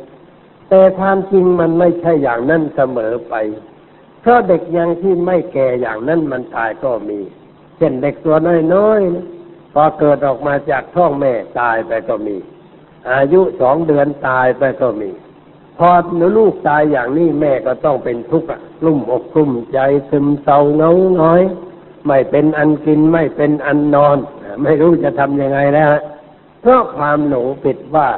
[0.69, 3.35] แต่ความจริงมันไม่ใช่อย่างนั้นเสมอไป
[4.21, 7.19] เพราะเด็กยังที่ไม่แก่อย่างนั้นมันตายก็มี
[7.77, 8.35] เช่นเด็กตัว
[8.73, 12.37] น้อยๆพอเกิดออกมาจากท้องแม่ตายไปก็มี
[13.11, 15.09] อายุสองเดือนตายไปก็มี
[15.77, 18.47] พอหนูลูกตายอย่างนี้แม่ก็ต้องเป็นทุกข์
[18.81, 20.91] กลุ่มอกกลุ่มใจซึมเศร้าเงา
[21.21, 21.41] น้อย
[22.07, 24.17] ไม่เป็นอันกินไม่เป็นอันนอน
[24.63, 26.03] ไม่รู้จะทำยังไงแล้วฮะ
[26.61, 28.09] เพราะความหลงผิดว่า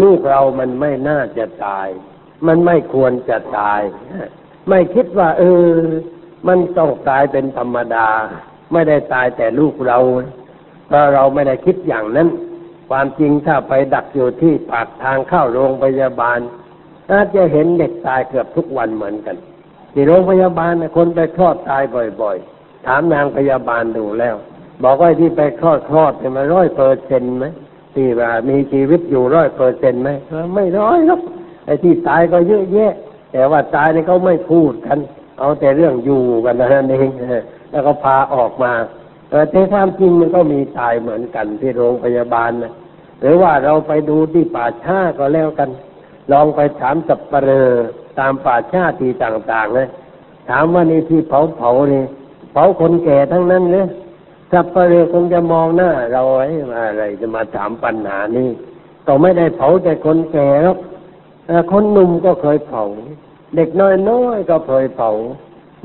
[0.00, 1.88] ลูกเรามันไม่น่าจะตาย
[2.46, 3.80] มันไม่ควรจะตาย
[4.68, 5.66] ไม่คิดว่า เออ
[6.48, 8.08] มันต้องตายเป็นธรรมดา
[8.72, 9.98] ไม่ได้ตายแต่ลูกเรา
[10.86, 12.28] เพราะเราไม่ได้คิดอย่างนั้น
[12.90, 16.38] ความจริงถ้าไปดักอยู่ที่ปากทางเข้าโรงพยาบาล
[17.10, 19.36] อาจจะเห็นเด็กตายเกือบทุกวันเหมือนกัน
[19.92, 21.82] ที่โรงพยาบาลน่ะคนไปคลอดตาย
[22.22, 24.36] บ่อย ๆ ถามนางพยาบาลดูแล้ว
[24.84, 27.46] บอกว่าที่ไปคลอดคลอดเนี่ยมันร้อยเปอร์เซ็นต์ไหม
[27.94, 30.10] ที่ว่ามีชีวิตอยู่ร้อยเปอร์เซ็นต์ไหม
[30.54, 31.20] ไม่ร้อยหรอก
[31.66, 32.94] ไอ้ที่ตายก็เยอะแยะ
[33.32, 34.98] แต่ว่าตายนี่เขาไม่พูดกัน
[35.38, 37.08] เอาแต่เรื่องอยู่กันนั่นเอง
[37.70, 38.72] แล้วก็พาออกมา
[39.30, 42.72] เออแต่ความจริงมันก็มีตายเหมือนกันที่โรงพยาบาลนะ
[43.20, 45.68] หรือว่าเราไปดูที่ป่าช้าก็แล้วกัน
[46.32, 47.68] ลองไปถามสับปะเรอ
[48.18, 49.88] ตามป่าช้าที่ต่างๆนะ
[50.50, 52.02] ถามว่านี่ที่เผาเผาๆนี่
[52.52, 53.86] เผาคนแก่ทั้งนั้นเลย
[54.52, 58.48] สับปะเรอคงจะมองหน้า เราไอ้อะไรจะมาถามปัญหานี้
[59.06, 60.78] ก็ไม่ได้เผาแต่คนแก่หรอก
[61.72, 62.84] คนหนุ่มก็เคยเผา
[63.56, 65.10] เด็กน้อยๆก็เคยเผา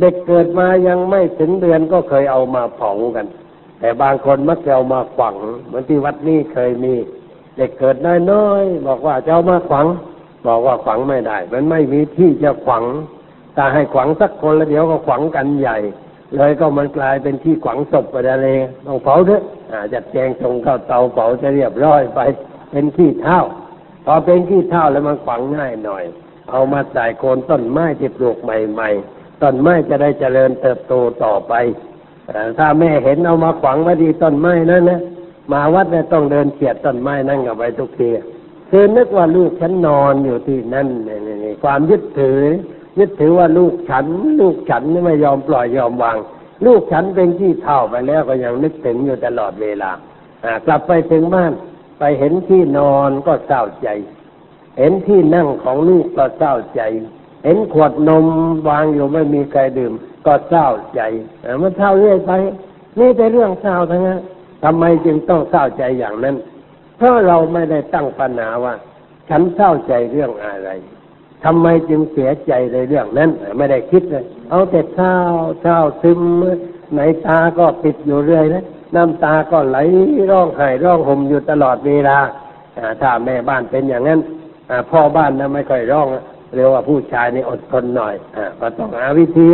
[0.02, 3.28] เด็กเกิดมายังไม่ถึงเดือนก็เคยเอามาเผากัน
[3.80, 6.96] แต่บางคนมักจะเอามาฝังเหมือนที่วัดนี้เคยมี
[7.58, 7.96] เด็กเกิด
[8.32, 9.86] น้อยๆบอกว่าจะเอามาฝัง
[10.48, 12.84] บอกว่าฝังไม่ได้ มันไม่มีที่จะฝัง
[13.56, 15.78] ถ้าให้ฝังสักคนแล้วเดี๋ยวก็ฝังกันใหญ่
[16.38, 19.42] เลยก็มันกลายเป็นที่ฝังศพไปแล้วเลยต้องเผาเถอะ
[19.94, 22.20] จัดแจงส่งเข้าเตาเผาจะเรียบร้อยไป
[22.72, 23.40] เป็นขี้เถ้า
[24.06, 26.04] พอเป็นขี้เถ้าแล้วมันฝังง่ายหน่อย
[26.52, 30.94] เอามาใส่โคนต้นไม้ที่ปลูกใหม่ๆต้นไม้จะได้เจริญเติบโต
[31.24, 31.54] ต่อไป
[32.28, 35.02] เอ่ถ้าแม่เห็นเอามาฝังไว้ที่ต้นไม้นั่นนะ
[35.52, 38.10] มาวัดเนี่ยต้องเดินเฉียดต้นไม้นั่งกับไปทุกที
[38.70, 42.42] คือนึกว่าลูกฉันนอนอยู่ที่นั่นนี่ความยึดถือ
[42.98, 44.06] ยึดถือว่าลูกฉัน
[44.40, 46.18] ลูกฉันนี่ไม่ยอมปล่อยยอมวาง
[46.66, 49.92] ลูกฉันเป็นที่เท่าไปแล้วก็ยังนึกถึงอยู่ตลอดเวลา
[50.66, 51.54] กลับไปถึงบ้าน
[52.00, 53.90] ไปเห็นที่นอนก็เศร้าใจ
[54.78, 56.82] เห็นที่นั่งของลูกก็เศร้าใจ
[57.44, 58.26] เห็นขวดนม
[58.70, 59.94] วางอยู่ไม่มีใครดื่ม
[60.26, 61.02] ก็เศร้าใจ
[61.62, 62.32] มันเศร้าเรื่อยไป
[63.00, 64.20] นี่เป็นเรื่องเศร้าทั้งนั้น
[64.64, 66.36] ทำไมจึงต้องเศร้าใจอย่างนั้น
[66.98, 68.74] เพราะเราไม่ได้ตั้งปัญหาว่า
[69.30, 70.70] ฉันเศร้าใจเรื่องอะไร
[71.46, 75.14] ทำไมจึงเสียใจในเรื่องนั้น ไม่ได้คิดเลย เอาแต่เศร้า
[75.62, 76.20] เศร้าซึม
[76.94, 78.64] ไหนตาก็ปิดอยู่เรื่อยนะ
[78.96, 79.78] น้ำตาก็ไหล
[80.32, 82.18] ร้องไห้ร้องห่มอยู่ตลอดเวลา
[83.02, 84.20] ถ้าแม่บ้านเป็นอย่างนั้น
[84.90, 86.08] พ่อบ้านนะไม่ค่อยร้อง
[86.56, 89.48] เรียกว่าผู้ชายนี่อดทนหน่อยอก็ต้องหาวิธี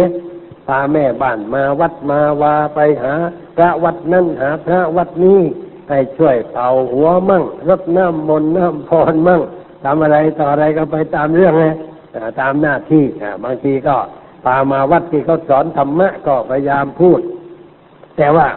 [0.67, 3.13] พาแม่บ้านมาวัดมาวาไปหา
[3.56, 5.39] พระวัดนั่นหาพระวัดนี้
[5.89, 9.41] ให้ช่วยเป่าหัวมั่งรดน้ำมนต์น้ำพรมั่ง
[9.83, 11.73] ทำอะไรต่ออะไรก็ไปตามเรื่องเลย
[12.41, 13.05] ตามหน้าที่
[13.43, 13.95] บางทีก็
[14.45, 17.19] พามาวัดที่เขาสอนธรรมะก็พยายามพูด
[18.17, 18.47] แต่ว่า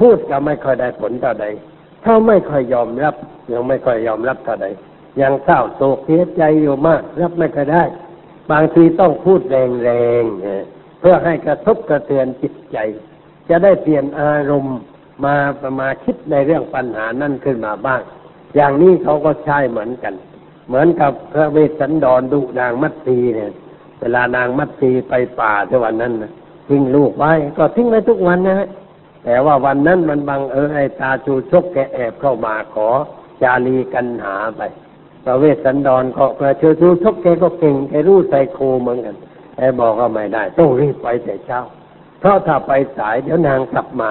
[0.00, 1.46] พูดก็ไม่ค่อยได้ผลเท่าใด
[2.02, 3.14] เขาไม่ค่อยยอมรับ
[3.52, 4.66] ยังไม่ค่อยยอมรับเท่าใด
[5.20, 7.84] ยังเศร้าโศกเสียใจอยู่มาก รับไม่ค่อยได้
[8.50, 9.90] บางทีต้องพูดแร
[10.22, 12.78] งๆเพื่อให้กระทบกระเทือนจิตใจ
[13.48, 14.78] จะได้เปลี่ยนอารมณ์
[15.24, 18.00] มาประมาคิดในเรื่องปัญหานั่นขึ้นมาบ้าง
[18.56, 20.14] อย่างนี้เขาก็ใช้เหมือนกัน
[20.70, 23.50] เหมือนกับพระเวสสันดรดุนางมัตสีเนี่ย
[24.00, 26.32] เวลานางมัตสีไปป่าที่วันนั้นนะ
[26.68, 28.68] ทิ้งลูกไว้ก็ทิ้งไว้ทุกวันนะ
[29.24, 32.88] แต่ว่าวันนั้นมันบังเออไอ้ตาจูชกแกแอบเข้ามาขอ
[33.42, 34.62] จารีกันหาไป
[35.24, 39.16] พระเวสสันดรก็กระเชือจูชกแกก็เก่งแกรู้ไซโคเหมือนกัน
[39.56, 41.60] แกบอกว่าไม่ได้ ต้องรีบไปแต่เช้า
[42.20, 44.10] เพราะถ้าไปสายเดี๋ยวนางกลับมา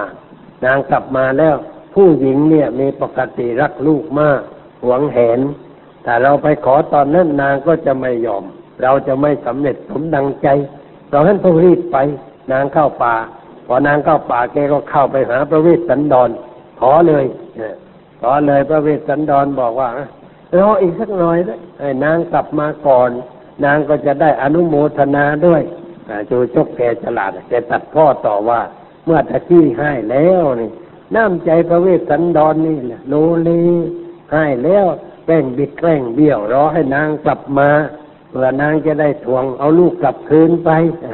[0.65, 1.55] นางกลับมาแล้ว
[1.93, 4.41] ผู้หญิงเนี่ยมีปกติรักลูกมาก
[4.83, 5.39] หวงแหน
[6.09, 8.43] แต่เราไปขอตอนนั้นนางก็จะไม่ยอม
[8.81, 10.47] เราจะไม่สำเร็จสมดังใจ
[11.07, 11.97] เพราะฉะนั้นต้องรีบไป
[12.51, 13.15] นางเข้าป่า
[13.67, 16.29] พอนางเข้าป่าแกก็เข้าไปหาพระเวสสันดร
[16.79, 17.25] ขอเลย
[18.21, 19.89] ขอเลยพระเวสสันดรบอกว่า
[20.57, 23.09] รออีกสักหน่อยนะให้นางกลับมาก่อน
[23.65, 25.61] นางก็จะได้อนุโมทนาด้วย
[26.29, 28.61] จูชกแกฉลาดแกตัดพ่อต่อว่า
[29.05, 30.69] เมื่อตะกี้ให้แล้วนี่
[31.15, 33.49] น้ำใจพระเวสสันดรนี่แหละโลเล
[34.33, 34.85] ให้แล้ว
[35.29, 37.69] แกล้งบิดแกล้งเบี้ยวรอให้นางกลับมา
[38.29, 40.69] เพื่อนางจะได้ทวงเอาลูกกลับคืนไป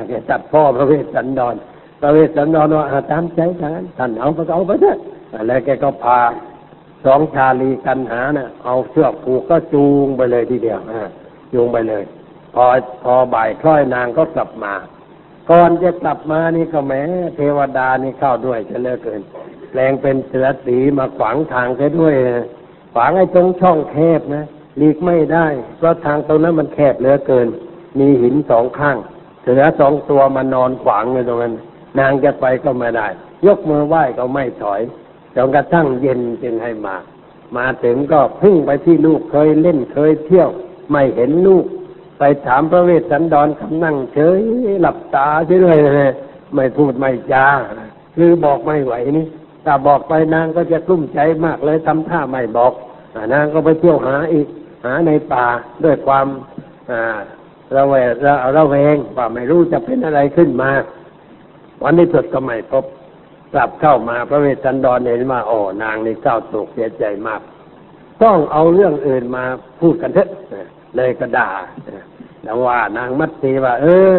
[0.08, 1.56] แกตัดพ่อพระเวสสันดร
[2.00, 4.98] พระเวสสันดรว่าตามใจท่านท่านเอาไปเอาไปเถอะ
[5.48, 6.20] แล้วแกก็พา
[7.06, 10.80] สองชาลีกัณหาเนี่ยะเอาเชือกผูกก็จูงไปเลยทีเดียว
[11.54, 12.04] จูงไปเลย
[12.54, 12.64] พอ
[13.04, 14.74] พอบ่ายคล้อยนางก็กลับมา
[15.50, 17.02] ก่อนจะกลับมานี่ก็แม้
[17.36, 19.22] เทวดานี่เข้าด้วยจะเลิกเกิน
[19.72, 22.16] แปลงเป็นเสือสีมาขวางทางเสียด้วย
[22.98, 24.46] ขวางไอ้ตรงช่องแคบนะ
[24.78, 27.48] หลีกไม่ได้ เพราะทางตรงนั้นมันแคบเหลือเกิน
[28.00, 28.98] มีหินสองข้าง
[29.42, 31.54] เสือสองตัวมานอนขวางอยู่ตรงนั้น
[32.00, 33.08] นางจะไปก็ไม่ได้
[33.46, 34.82] ยกมือไหว้ก็ไม่ถอย
[35.36, 36.96] จนกระทั่งเย็นจึงให้มา
[37.58, 40.50] มาถึงก็พึ่งไปที่ลูกเคยเล่นเคยเที่ยว
[40.92, 41.66] ไม่เห็นลูก
[42.20, 44.42] ไปถามพระเวสสันดรคำนั่งเฉย
[44.82, 46.10] หลับตาเฉยเลย
[46.56, 47.48] ไม่พูดไม่จา
[48.16, 49.28] คือบอกไม่ไหวนี่
[49.66, 52.74] ถ้าบอกไปนางก็จะกลุ้มใจมากเลยทำท่าไม่บอก
[53.34, 54.48] นางก็ไปเที่ยวหาอีก
[54.86, 55.46] หาในป่า
[55.84, 56.28] ด้วยความ
[57.76, 58.10] ระแวง
[58.58, 60.70] ระแวงว่าไม่รู้จะเป็นอะไรขึ้นมา
[61.84, 62.86] วันนี้สุดก็ไม่พบ
[63.54, 67.42] กลับเข้ามาพระเวสสันดรเห็นว่าโอ้นางนี่เศร้าโศกเสียใจมาก
[68.24, 69.44] ต้องเอาเรื่องอื่นมา
[69.82, 70.30] พูดกันเถอะ
[70.96, 71.50] เลยก็ด่า
[72.44, 74.16] แล้วว่านางมัตสีว่า เออ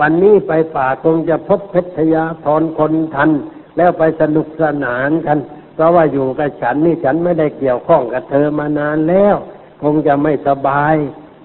[0.00, 3.30] วันนี้ไปป่าคงจะพบเพชรยาทรคนทัน
[3.78, 5.38] แล้วไปสนุกสนานกัน
[5.74, 9.36] เพราะว่าอยู่กับฉันนี่ฉันไม่ได้เกี่ยวข้องกับเธอมานานแล้ว
[9.82, 10.94] คงจะไม่สบาย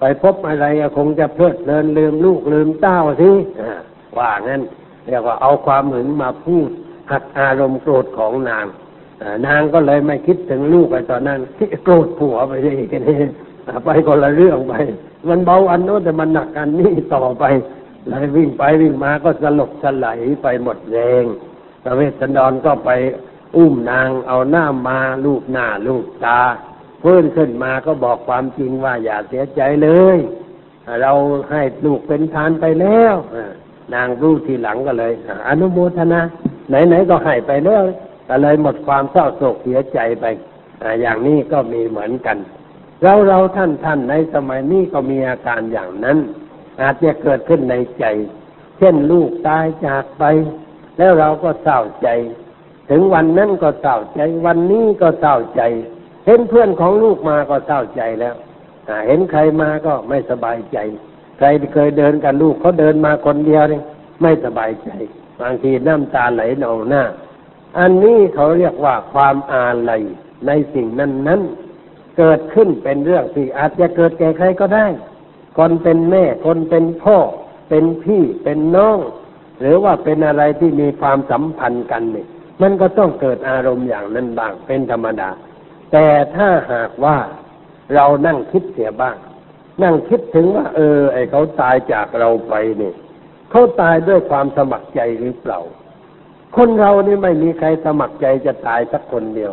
[0.00, 0.66] ไปพบอะไร
[0.96, 3.30] คงจะเพลิดเพลินลืมลูกลืมเต้าสิ
[4.18, 4.62] ว่างั้น
[5.08, 6.70] เรียกว่าเอาความหึงมาพูด
[7.10, 8.66] หักอารมณ์โกรธของนาง
[9.46, 13.18] นางก็เลยไม่คิดถึงลูกไปตอนนั้นที่โกรธผัวไปอีกนี่
[13.84, 14.74] ไปคนละเรื่องไป
[15.28, 17.44] มันเบาอันโน้นแต่มันหนักอันนี้ต่อไป
[18.08, 21.24] เลยวิ่งไปวิ่งมาก็สลบสลายไปหมดแรง
[21.84, 22.90] พระเวสสันดรก็ไป
[23.56, 26.40] อุ้มนางเอาหน้ามาลูกหน้าลูกตา
[27.00, 30.18] เพื่อนขึ้นมาก็บอกความจริงว่าอย่าเสียใจเลย
[31.02, 31.12] เรา
[31.50, 33.14] ให้ลูกเป็นทานไปแล้ว
[33.94, 35.12] นางรู้ทีหลังก็เลย
[35.48, 36.20] อนุโมทนา
[36.68, 37.84] ไหนๆก็ให้ไปแล้ว
[38.28, 40.24] ก็เลยหมดความเศร้าโศกเสียใจไป
[41.00, 42.36] อย่างนี้ก็มีเหมือนกัน
[43.02, 46.18] เราเราท่านท่านในสมัยนี้ก็มีอาการอย่างนั้น
[46.80, 48.04] อาจจะเกิดขึ้นในใจ
[48.78, 50.24] เช่นลูกตายจากไป
[50.98, 52.08] แล้วเราก็เศร้าใจ
[52.90, 55.62] ถึงวันนั้นก็เศร้าใจ วันนี้ก็เศร้าใจ
[56.26, 58.34] เห็นเพื่อนของลูกมาก็เศร้าใจแล้ว
[59.06, 60.78] เห็นใครมาก็ไม่สบายใจ
[61.38, 63.80] ใครเคยเดินกับลูกเขาเดินมาคนเดียวนี่
[64.22, 64.90] ไม่สบายใจ
[65.40, 67.02] บางทีน้ำตาไหลนองหน้า
[67.78, 70.02] อันนี้เขาเรียกว่าความอาลัย
[70.46, 71.40] ในสิ่งนั้นนั้น
[72.18, 74.86] เกิดขึ้นเป็นเรื่องที่อาจจะเกิดแก่ใครก็ได้
[75.58, 77.18] คนเป็นแม่ คนเป็นพ่อ
[77.68, 78.98] เป็นพี่ เป็นน้อง
[79.60, 82.26] หรือว่าเป็นอะไรที่มีความสัมพันธ์กันเนี่ย
[82.62, 85.30] มันก็ต้องเกิดอารมณ์อย่างนั้นบ้างเป็นธรรมดา
[85.92, 87.16] แต่ถ้าหากว่า
[87.94, 89.16] เรานั่งคิดเสียบ้าง
[89.82, 92.94] นั่งคิดถึงว่า เออ ไอเขาตายจากเราไปเนี่ย
[93.50, 95.60] เขาตายด้วยความสมัครใจหรือเปล่า
[96.56, 99.52] คนเรานี่ไม่มีใครสมัครใจจะตายสักคนเดียว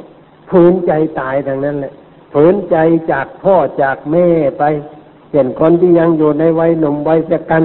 [0.49, 1.93] ฝืนใจตายทั้งนั้นแหละ
[2.33, 2.77] ฝืนใจ
[3.11, 4.27] จากพ่อจากแม่
[4.59, 4.63] ไป
[5.31, 7.63] เช่นคนที่ยังอยู่ในวัยหนุ่มวัยจะกัน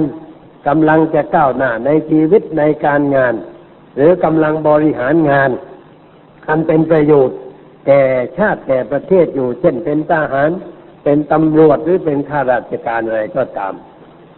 [0.67, 3.33] กำลังจะก้าวหน้าในชีวิตในการงาน
[3.95, 5.49] หรือกำลังบริหารงาน
[6.47, 7.37] อันเป็นประโยชน์
[7.87, 8.01] แก่
[8.37, 10.49] ชาติแก่ประเทศอยู่เช่นเป็นทหาร
[11.03, 13.73] เป็นตำรวจหรือเป็นข้าราชการอะไรก็ตาม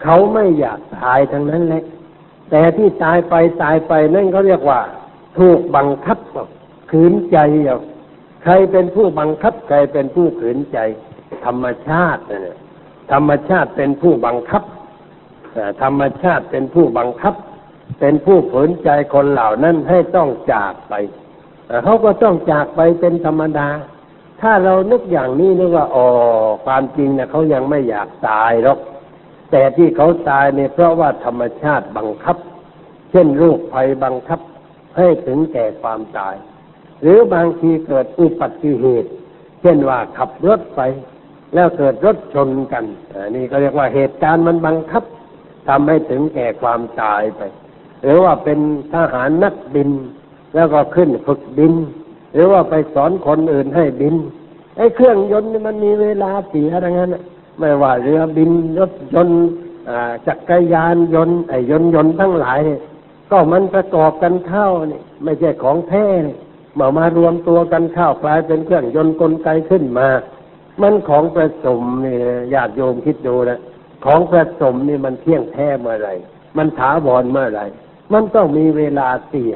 [0.04, 1.84] เขาไม่อยากตายทั้งนั้นแหละ
[2.52, 4.82] แต่ที่ตายไปตายไปนั่นเขาเรียกว่า
[5.38, 6.20] ถูกบังคับ
[6.92, 7.80] ขืนใจเอา
[8.44, 10.78] ใครเป็นผู้บังคับใครเป็นผู้ขืนใจ
[11.46, 12.56] ธรรมชาติเนี่ย
[13.12, 14.64] ธรรมชาติเป็นผู้บังคับ
[15.82, 17.34] ธรรมชาติเป็นผู้บังคับ
[18.00, 20.94] เป็นผู้ฝืนใจคนเหล่านั้นให้ต้องจากไป
[21.84, 23.68] เขาก็ต้องจากไปเป็นธรรมดา
[24.42, 26.08] ถ้าเรานึกอย่างนี้นึกว่าอ๋อ
[26.66, 28.80] ความจริงเนี่ยเขายังไม่อยากตายหรอก
[29.52, 32.38] แต่ที่เขาตายเนี่ยเพราะว่าธรรมชาติบังคับ
[33.12, 34.40] เช่นโรคภัยบังคับ
[34.98, 36.36] ให้ถึงแก่ความตาย
[37.02, 39.10] หรือบางทีเกิดอุบัติเหตุ
[39.62, 40.82] เช่นว่าขับรถไป
[41.54, 42.84] แล้วเกิดรถชนกัน
[43.14, 45.04] อันนี้ก็เรียกว่าเหตุการณ์มันบังคับ
[45.70, 47.42] ทำให้ถึงแก่ความตายไป
[48.02, 48.60] หรือว่าเป็น
[48.94, 49.90] ทหารนักบิน
[50.56, 51.74] แล้วก็ขึ้นฝึกบิน
[52.34, 54.16] หรือว่าไปสอนคนอื่นให้บิน
[54.78, 57.24] ไอ้เครื่องยนต์นี่มันมีเวลาเสียอะไรเงี้ย
[57.60, 59.42] ไม่ว่าเรือบินรถยนต์
[60.28, 62.82] จักรยานยนต์ไอ้ยนต์ยนต์ทั้งหลายเนี่ย
[63.32, 66.36] ก็มันประกอบกันเข้านี่ไม่ใช่ของแท้นี่
[66.80, 70.08] มามารวมตัวกันเข้ากลายเป็นเครื่องยนต์กลไกขึ้นมา
[70.82, 72.20] มันของประสมเนี่ย
[72.54, 73.60] ญาติโยมคิดดูนะ
[74.06, 76.10] ของประสมนี่มันเที่ยงแท้เมื่อไร
[76.58, 77.62] มันถาวรเมื่อไร
[78.14, 79.56] มันต้องมีเวลาเสีย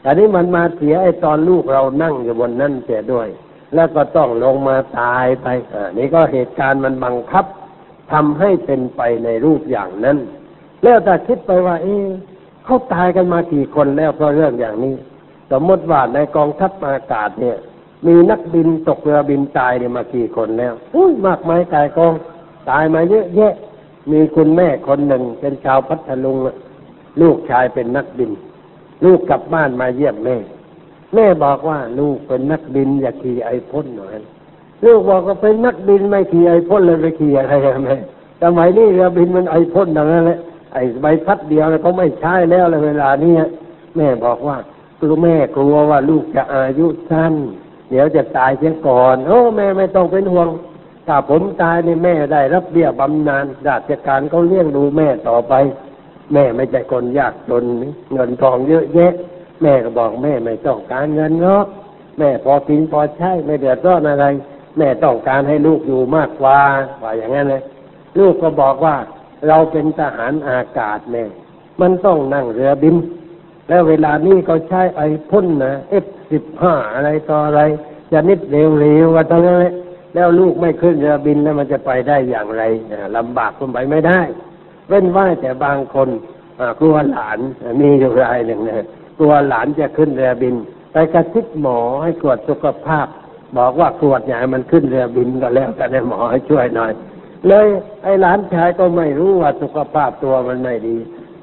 [0.00, 3.28] แต่นี้มันมาเสียไอ้ตอนลูกเรานั่งอยู่บนนั่นเสียด้วย
[3.74, 7.44] แล้วก็ต้องลงมาตายไปอ่านี่ก็เหตุการณ์มันบังคับ
[8.12, 10.18] ทำให้เป็นไปในรูปอย่างนั้น
[10.82, 11.96] แล้วแต่คิดไปว่า เอ๊
[12.64, 14.94] เขาตายกันมากี่คนแล้วเพราะเรื่องอย่างนี้
[15.50, 17.56] สมมติว่าในกองทัพอากาศเนี่ย
[18.06, 22.12] มีนักบินตกเรือบินตายเนี่ยมากี่คนแล้วอุ้ยมากมายกายกอง
[22.70, 23.54] ตายมาเยอะแยะ
[24.10, 26.36] มีคุณแม่คนหนึ่ง เป็นชาวพัทลุง
[27.20, 28.30] ลูกชายเป็นนักบิน
[29.04, 30.36] ลูกกลับบ้านมาเยี่ยมแม่
[31.14, 34.14] แม่บอกว่าลูกเป็นนักบินอย่าขี่ไอพ่นหน่อย
[34.84, 37.96] ลูกบอกว่าเป็นนักบินไม่ขี่ไอพ่นเลยไปขี่อะไรแม่
[38.42, 40.38] สมัยนี้เรือบินมันไอพ่นดังนั้นแหละ
[40.72, 43.34] ไอใบพัดเดียวเขาไม่ใช้แล้วเลยเวลานี้
[43.96, 44.56] แม่บอกว่า
[44.98, 47.34] คือแม่กลัวว่าลูกจะอายุสั้น
[47.90, 50.48] เดี๋ยวจะตายเสียก่อน โอ้แม่ไม่ต้องเป็นห่วง
[51.06, 55.54] ถ้าผมตายในแม่ได้รับเบี้ยบำนาญราชการเขาเลี้ยงดูแม่ต่อไป
[56.32, 57.64] แม่ไม่ใช่คนยากจน
[58.12, 59.12] เงินทองเยอะแยะ
[59.62, 61.62] แม่ก็บอกแม่ไม่ต้องการเงินเนาะ
[62.18, 64.26] แม่พอกินพอใช้ไม่เดือดร้อนอะไร
[64.78, 66.58] แม่ต้องการให้ลูกอยู่มากกว่า
[67.02, 67.62] ว่าอย่างนั้นเลย
[68.18, 68.96] ลูกก็บอกว่า
[69.48, 71.24] เราเป็นทหารอากาศแม่
[71.80, 72.96] มันต้องนั่งเรือบิน
[73.68, 77.62] แล้วเวลานี้เขาใช้ไอพ่นนะเอฟสิบห้าอะไรต่ออะไร
[78.12, 79.58] จะนิดเร็วๆกันทั้งนั้น
[80.14, 82.62] แล้วลูกไม่ขึ้นเรือบินแล้วมันจะไปได้อย่างไร
[83.16, 84.20] ลำบากคนไปไม่ได้
[84.88, 86.08] เว้นว่าแต่บางคน
[86.80, 87.38] กลัวหลาน
[87.80, 88.76] มีอยู่รายหนึ่งเนี่ย
[89.20, 90.54] ตัวหลานจะขึ้นเรือบิน
[90.92, 93.06] ไปกระซิบหมอให้ตรวจสุขภาพ
[93.58, 96.92] บอกว่าตรวจใหญ่มันขึ้นเรือบินก็แล้วแต่ในหมอให้ช่วยหน่อย
[97.48, 97.66] เลย
[98.02, 100.96] ไอ้หลานชายก็ไม่รู้ว่าสุขภาพตัวมันไม่ดี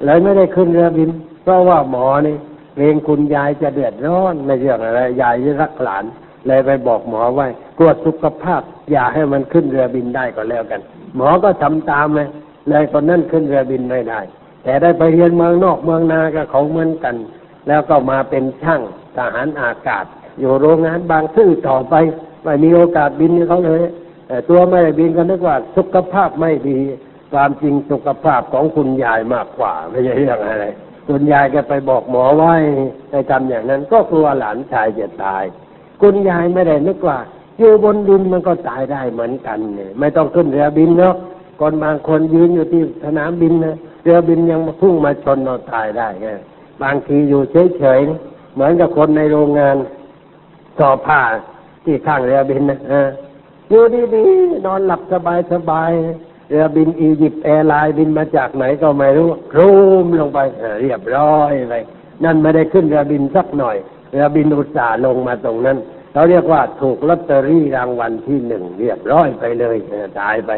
[0.04, 1.10] เลยไม่ได้ขึ้นเรือบิน
[1.42, 2.36] เพราะว่าหมอนี่
[2.74, 6.04] เกรงคุณยายจะเดือดร้อนในเรื่องอะไรยายรักหลาน
[6.46, 7.46] เลยไปบอกหมอไว้
[7.80, 10.80] ตรวจสุขภาพ อย่าให้มันขึ้นเรือบินได้ก็แล้วกัน
[11.16, 12.28] หมอก็ทำตามเลย
[12.68, 14.20] เลยคนนั้นขึ้นเรือบินไม่ได้
[14.64, 17.16] แต่ได้ไปเรียนเมืองนอกเมืองนากับเขาเหมือนกัน
[17.68, 18.80] แล้วก็มาเป็นช่าง
[19.16, 20.04] ทหารอากาศ
[20.40, 21.94] อยู่โรงงานบางซื่อต่อไป
[22.44, 23.82] ไม่มีโอกาสบินเขาเลย
[24.26, 26.78] แต่ตัวไม่ได้บินก็นึกว่าสุขภาพไม่ดี
[27.32, 30.66] ความจริงสุขภาพของคุณยายมากกว่า ไม่ใช่เรื่องอะไร
[31.08, 32.54] คุณยายก็ไปบอกหมอไว้
[33.10, 35.44] ในทำอย่างนั้นก็กลัวหลานชายจะตาย
[36.02, 37.18] คุณยายไม่ได้นึกว่า
[37.60, 41.14] อยู่บนดินมันก็ตายได้เหมือนกันเนี่ยไม่ต้องขึ้นเรือบินเนาะ
[41.60, 46.28] คนบางคนยืนอยู่ที่สนามบินนะเรือบินยังพุ่งมาชนเราตายได้ไง
[46.82, 47.40] บางทีอยู่
[47.78, 49.76] เฉยๆเหมือนกับคนในโรงงาน
[50.78, 51.20] ทอผ้า
[51.84, 53.08] ที่ข้างเรือบินนะออ
[53.70, 53.84] อยู่
[54.14, 59.70] ดีๆนอนหลับสบายสบายๆเรือบินอียิปต์แอร์ไลน์บินมาจากไหนก็ไม่รู้โคร
[60.04, 61.74] มลงไปเรียบร้อยไป
[62.24, 63.76] นั่นไม่ได้ขึ้นเรือบินสักหน่อย
[64.12, 65.78] เรือบินอุตส่าห์ลงมาตรงนั้น
[66.12, 69.76] เขาเรียกว่าถูกลอตเตอรี่รางวัลที่หนึ่งเรียบร้อยไปเลย
[70.20, 70.50] ตายไป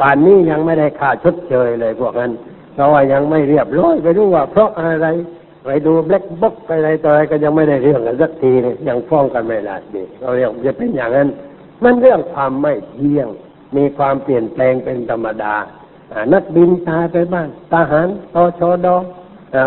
[0.00, 2.32] ป่านนี้ยังไม่ได้ค่าชดเชยเลยพวกนั้น
[2.74, 5.08] เพราะว่ายังไม่เรียบร้อยไม่รู้ว่า เพราะอะไร
[5.64, 11.28] ไปดูแบล็คบ็อกไปอะไรต่ออะไรก็ยังไม่ได้เรื่องกันสักทีเลยยังฟ้องกันไม่ได้ดีเราเรียกจะเป็นอย่างนั้น
[11.84, 13.28] มันเรื่องความไม่เที่ยง
[13.76, 15.54] มีความเปลี่ยนแปลงเป็นธรรมดา
[16.32, 18.96] นักบินตายไปบ้างทหารตชดอ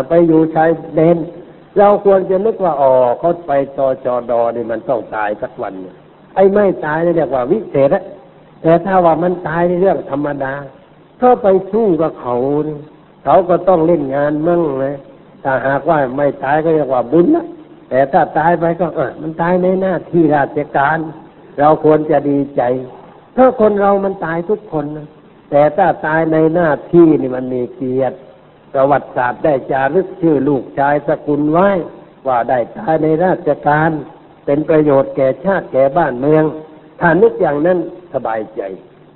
[0.08, 1.16] ไปอยู่ชายแดน
[1.78, 5.96] เราควรจะนึกว่าอ๋อเขาไปตชดอนี่มันต้องตายสักวันเนี่ย
[6.34, 8.04] ไอ้ไม่ตายนี่เรียกว่าวิเศษอะ
[8.62, 10.52] แต่ถ้าว่ามันตายในเรื่องธรรมดา
[11.20, 12.36] ถ้าไปสู้กับเขา
[12.68, 12.78] นี่
[13.24, 14.94] เขาก็ต้องเล่นงานมั่งเลย
[15.44, 17.46] ถ้าหากว่าไม่ตายก็เรียกว่าบุญนะ
[17.90, 20.98] แต่ถ้าตายไปก็เออมันตายในหน้าที่ราชการ
[21.58, 22.62] เราควรจะดีใจ
[23.36, 25.08] ถ้าคนเรามันตายทุกคนนะ
[25.50, 28.16] แต่ถ้าตายในหน้าที่นี่มันมีเกียรติ
[28.72, 31.68] ประวัติศาสตร์ได้จารึกชื่อลูกชายสกุลไว้
[32.26, 33.90] ว่าได้ตายในราชการ
[34.46, 36.44] เป็นประโยชน์แก่ชาติแก่บ้านเมือง
[37.00, 37.78] ถ้านึกอย่างนั้น
[38.14, 38.62] สบายใจ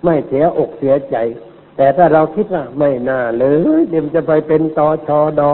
[0.05, 1.17] ไม่เสียอกเสียใจ
[1.77, 3.45] แต่ถ้าเราคิดว่าไม่น่าเล
[3.79, 5.53] ยเดี๋ยวจะไปเป็นตอชอดอ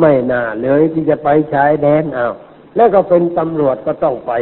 [0.00, 2.32] ไม่น่าเลยที่จะไปชายแดนอ้าว
[2.76, 4.32] แล้วก็เป็นตำรวจก็ต้องไป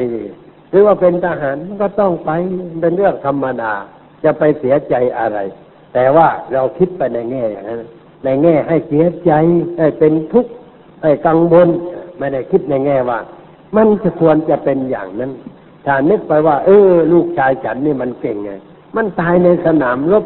[0.71, 2.31] หรือว่าเป็นทหารก็ต้องไป
[2.81, 3.73] เป็นเรื่องธรรมดา
[4.25, 5.39] จะไปเสียใจอะไร
[5.95, 7.83] แต่ว่าเราคิดไปในแง่อย่างนั้น
[8.25, 9.33] ในแง่ให้เสียใจ
[9.79, 10.53] ให้เป็นทุกข์
[11.03, 11.69] ให้กังวล
[12.19, 13.19] ไม่ได้คิดในแง่ว่า
[13.77, 15.33] มันจะควรจะเป็นอย่างนั้น
[15.87, 18.51] ถ้านึกไปว่า เออ ลูกชายฉันนี่มันเก่งไง
[18.97, 20.25] มันตายในสนามรบ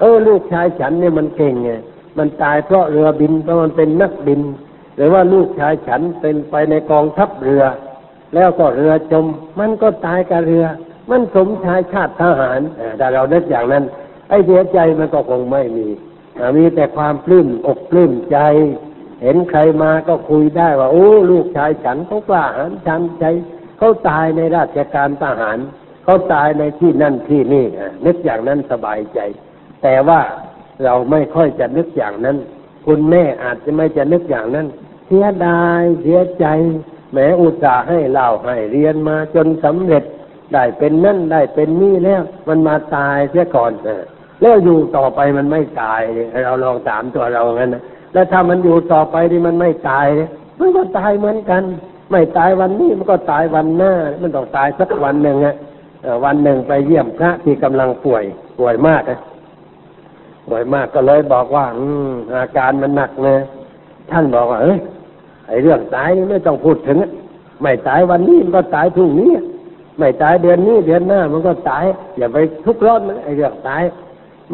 [0.00, 1.70] เออ ลูกชายฉันนี่มันเก่งไง
[2.18, 4.40] มันตายเพราะเรือบินเพราะมันเป็นนักบิน
[4.96, 7.64] หรือว่าลูกชายฉันเป็นไปในกองทัพเรือ
[8.34, 9.26] แล้วก็เรือจม
[9.60, 10.64] มันก็ตายกับเรือ
[11.10, 12.60] มันสมชายชาติทหาร
[12.98, 13.84] แต่เราเนึกอย่างนั้น
[14.28, 15.86] ไอ้เสียใจมันก็คงไม่มี
[16.56, 18.38] มีแต่ความปลื้มอกปลื้มใจ
[19.22, 23.24] เห็นใครมาก็คุยได้ว่า โอ้ลูกชายฉันเขากล้าหาญชันใจ
[23.78, 25.58] เขาตายในราชการทหาร
[26.04, 27.66] เขาตายในที่นั่นที่นี่
[28.06, 29.18] นึกอย่างนั้นสบายใจ
[29.82, 30.20] แต่ว่า
[30.84, 32.36] เราไม่ค่อยจะนึกอย่างนั้น
[32.86, 34.66] คุณแม่อาจจะไม่จะนึกอย่างนั้น
[35.06, 36.46] เสียดายเสียใจ
[37.12, 40.04] แม้อุตส่าห์ให้เล่าให้เรียนมาจนสำเร็จ
[40.52, 43.88] ได้เป็นนั่นได้เป็นนี่แล้ว มันมาตายเสียก่อนเอ
[44.40, 46.00] แล้วอยู่ต่อไปมันไม่ตาย
[46.44, 47.82] เราลองถามตัวเรางั้นนะ
[48.12, 50.30] แล้วถ้ามันอยู่ต่อไปที่มันไม่ตายเนี่ย
[50.60, 51.62] มันก็ตายเหมือนกัน
[52.10, 55.56] ไม่ตายวันนี้มันก็ตายวันหน้า มันต้องตายสักวันหนึ่งอะ
[56.02, 58.24] เอ่อวันหนึ่งไปเยี่ยมพระที่กำลังป่วย
[58.58, 59.18] ป่วยมากนะ
[60.48, 63.38] ป่วยมากก็เลยบอกว่า อืมอาการมันหนักเลย
[64.10, 64.78] ท่านบอกว่าเอ้ย
[65.48, 66.98] ไอ้เรื่องตายนี่ไม่ต้องพูดถึง
[67.62, 69.30] ไม่ตายวันนี้มันก็ตายพรุ่งนี้
[69.98, 71.84] ไม่ตายเดือนนี้เดือนหน้า มันก็ตาย
[72.18, 73.82] อย่าไปทุกข์ร้อนมันไอ้เรื่องตาย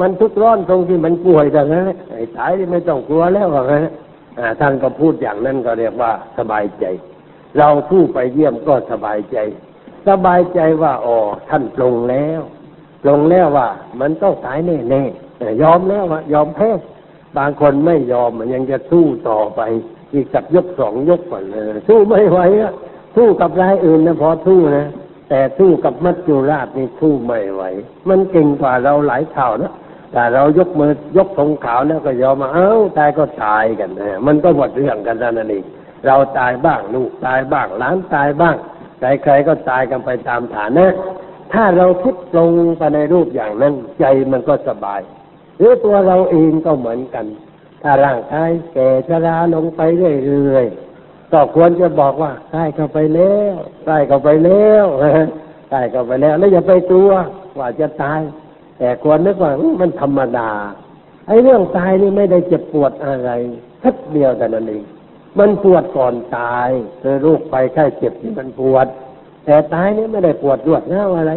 [0.01, 3.83] มันทุกร้อนตรงที่มันป่วยแต่นั้นแหละไอ้ตายนี่ไม่ต้องกลัวแล้วว่างั้น
[4.61, 6.85] ท่านก็พูดอย่างนั้นก็เรียกว่าสบายใจ
[7.59, 9.39] เราผู้ไปเยี่ยมก็สบายใจ
[10.09, 11.17] สบายใจว่าอ๋อ
[11.49, 12.41] ท่านปลงแล้ว
[13.03, 13.69] ปลงแล้วว่า
[14.01, 15.03] มันต้องตายแน่แน่
[15.63, 16.71] ยอมแล้วว่ายอมแพ้
[17.39, 19.61] บางคนไม่ยอมมันยังจะสู้ต่อไป
[20.15, 22.73] อีกสักยกสองยกก่อนเลยสู้ไม่ไหวอะ
[23.17, 24.87] สู้กับรายอื่นนะพอสู้นะ
[25.29, 27.63] แต่สู้กับมัจจุราชนี่สู้ไม่ไหว
[28.09, 29.73] มันเก่งกว่าเราหลายเท่านะ
[30.13, 35.65] แต่เรายกมือยกธงขาวแล้วก็ยอมมาเอ้าตายก็ตายกันนะมันก็หมดเรื่องกันแล้วนั่นเอง
[36.07, 38.57] เราตายบ้างลูกตายบ้างหลานตายบ้าง
[39.01, 40.87] ใครๆก็ตายกันไปตามฐานะ
[41.53, 45.01] ถ้าเราคิดตรงไปในรูปอย่างนั้นใจมันก็สบาย
[45.59, 47.27] หรือตัวเราเองก็เหมือนกัน
[47.83, 49.81] ถ้าร่างกายแก่ชราลงไป
[50.27, 54.85] เรื่อยๆก็ควรจะบอกว่าใกล้เข้าไปแล้วใกล้เข้าไปแล้ว
[55.71, 57.11] ใกล้เข้าไปแล้ว แล้วอย่าไปกลัว
[57.59, 58.21] ว่าจะตาย
[58.79, 59.51] แต่ควรนึกว่า
[59.81, 60.51] มันธรรมดา
[61.27, 63.31] ไอ้เรื่องตายนี่ไม่ได้เจ็บปวดอะไร
[63.83, 64.85] ทัดเดียวแต่นั้นเอง
[65.39, 66.69] มันปวดก่อนตาย
[67.03, 68.87] คือโรคไปไข้เจ็บที่มันปวด
[69.45, 71.33] แต่ตายนี่ไม่ได้ปวดรวดร้าอะไร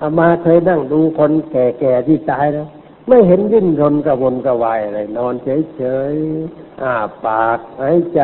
[0.00, 2.68] อามาเคยนั่งดูคนแก่ๆที่ตายแล้ว
[3.08, 5.34] ไม่เห็นดิ้นรนกระวนกระวายอะไรนอน
[5.76, 5.82] เฉ
[6.12, 8.20] ยๆอ้าปากหายใจ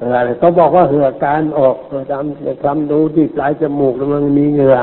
[0.00, 1.76] อะไรเขาบอกว่าเหงื่อการออก
[2.10, 2.24] ตาม
[2.64, 4.76] คำดูที่ปลายจมูกมันมีเหงื่อ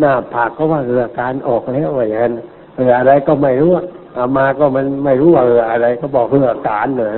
[0.00, 2.34] หน้าผากเขาว่าเหอการออกแล้วว่าอย่างนั้น
[2.74, 3.70] เหงื่ออะไรก็ไม่รู้
[4.16, 7.10] อามาก็มันไม่รู้ว่าเหงื่ออะไรเขาบอกเหงื่อการเหรอ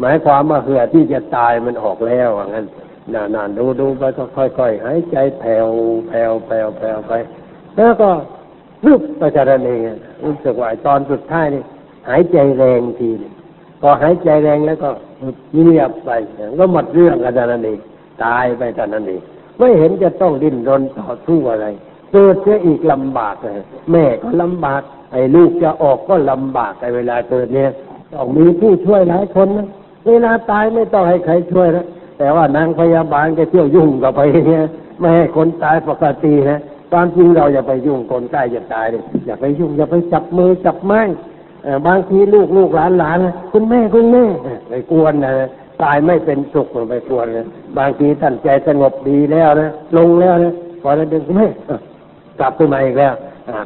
[0.00, 2.66] หมายความว่าเหอที่จะตายมันออกแล้วว่างั้น
[3.14, 5.68] นานๆดูดูไปก็ค่อยๆหายใจแผ่ว
[6.08, 7.12] แผ่วแผ่วแผ่วไป
[7.76, 8.10] แล้วก็
[8.86, 9.80] รึบไปจากนั้นเอง
[10.24, 11.62] รู้สึกว่าตอนสุดท้ายนี่
[12.08, 13.32] หายใจแรงทีนึง
[13.80, 14.90] พอหายใจแรงแล้วก็
[15.54, 16.10] เงียบไป
[16.58, 17.78] ก็หมดเรื่องกันจากนั้นเอง
[18.24, 19.22] ตายไปแต่นั้นเอง
[19.58, 21.66] ไม่เห็นจะต้องดิ้นรนต่อสู้อะไร
[22.12, 23.54] เกิดเสียอีกลำบากเลย
[23.90, 24.82] แม่ก็ลำบาก
[25.12, 27.70] ไอ้ลูกจะออกก็ลำบากไอ้เวลาเกิดเนี่ย
[28.12, 29.68] ต้องมีผู้ช่วยหลายคนนะ
[30.08, 31.86] เวลาตายไม่ต้องให้ใครช่วยนะ
[32.18, 34.62] แต่ว่านางพยาบาลก็เที่ยวยุ่งกับไปเนี่ย
[35.00, 36.60] ไม่ให้คนตายปกตินะ
[36.90, 41.00] ความจริงเราอย่าไปยุ่งคนใกล้จะตายเลยอย่าไปยุ่งอย่าไปจับมือจับไม้
[41.86, 43.18] บางทีลูกลูกหลานหลาน
[43.52, 44.24] คุณแม่คุณแม่
[44.68, 45.32] ไปกวนนะ
[45.82, 47.46] ตายไม่เป็นสุขไปกวนนะ
[47.78, 50.52] บางทีท่านใจสงบดีแล้วนะลงแล้วนะ
[50.82, 51.48] พอแล้วเดินคุณแม่
[52.40, 53.14] กลับขึ้นมาอีกแล้ว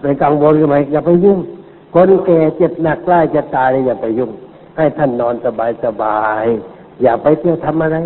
[0.03, 1.39] เป็นกังวลขึ้นมาอย่าไปยุ่ง
[1.95, 4.31] คนแก่เจ็บหนักใกล้จะตายเลยอย่าไปยุ่ง
[4.77, 6.45] ให้ท่านนอนสบายสบาย
[7.03, 7.97] อย่าไปเที่ยวทำอะไร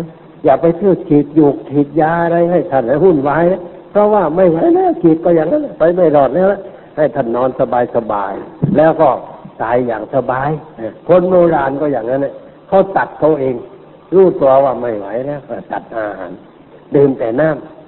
[0.45, 3.43] อย่าไปเที่ยวฉีดยูกฉีดยาอะไรให้ท่านให้หุ่นวาย
[3.91, 6.47] เพราะว่าไม่ไหวแล้วฉีดก็อย่างนั้นไปไม่รอดแล้ว
[6.97, 8.33] ให้ท่านนอนสบายสบาย
[8.77, 9.09] แล้วก็
[9.61, 10.49] ตายอย่างสบาย
[11.07, 12.25] คนโบราณก็อย่างนั้น
[12.67, 13.55] เขาตัดเขาเอง
[14.15, 15.41] รู้ตัวว่าไม่ไหวแล้ว
[15.71, 16.31] ตัดอาหาร
[16.95, 17.80] ดื่มแต่น้ำ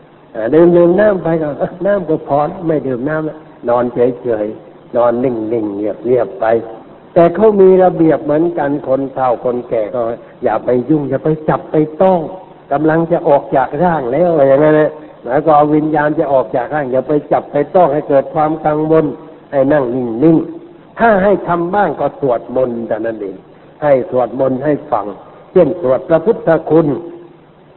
[0.54, 1.48] ดื่มดื่มน้ำไปก็
[1.86, 6.46] น้ำก็พอไม่ดื่มน้ำนอนเฉยๆนอนนิ่งๆเงียบๆไป
[7.14, 10.02] แต่เขามีระเบียบเหมือนกันคนเฒ่าคนแก่ก็
[10.44, 12.20] อย่าไปยุ่งอย่าไปจับไปต้อง
[12.72, 14.76] กำลังจะออกจากร่างแล้วอะไรอย่างนั้น
[15.28, 19.06] แล้วก็วิญญาณจะออกจากร่างอย่าไปจับไปต้องให้เกิดความกังวล
[19.52, 20.38] ให้นั่งนิ่งนิ่ง
[21.00, 23.36] ถ้าให้ทำบ้างก็สวดมนต์แต่นั้นเอง
[23.84, 25.06] ให้สวดมนต์ให้ฟัง
[25.52, 26.88] เช่นสวดพระพุทธคุณ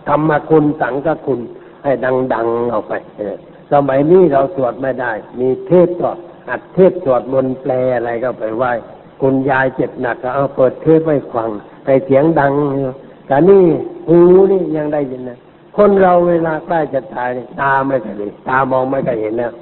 [0.09, 1.41] ธรรมคุณสังฆคุณ
[1.87, 1.95] ให้
[2.35, 2.93] ดังๆออกไป
[3.73, 6.11] สมัยนี้เราสวดไม่ได้ มีเทศก็
[6.49, 8.73] อัดเทศสวดมนต์แปลอะไรก็ไปไหว้
[9.21, 11.49] คุณยายเจ็บหนักก็เอาเปิดเทศไว้ฟัง
[11.87, 12.53] ให้เสียงดัง
[13.27, 13.65] แต่นี่
[14.09, 14.19] หู
[14.53, 15.39] นี่ยังได้ยินนะ
[15.77, 17.29] คนเราเวลาใกล้จะตาย
[17.61, 19.53] ตาไม่เคยตามองไม่เคยเห็นแล้ว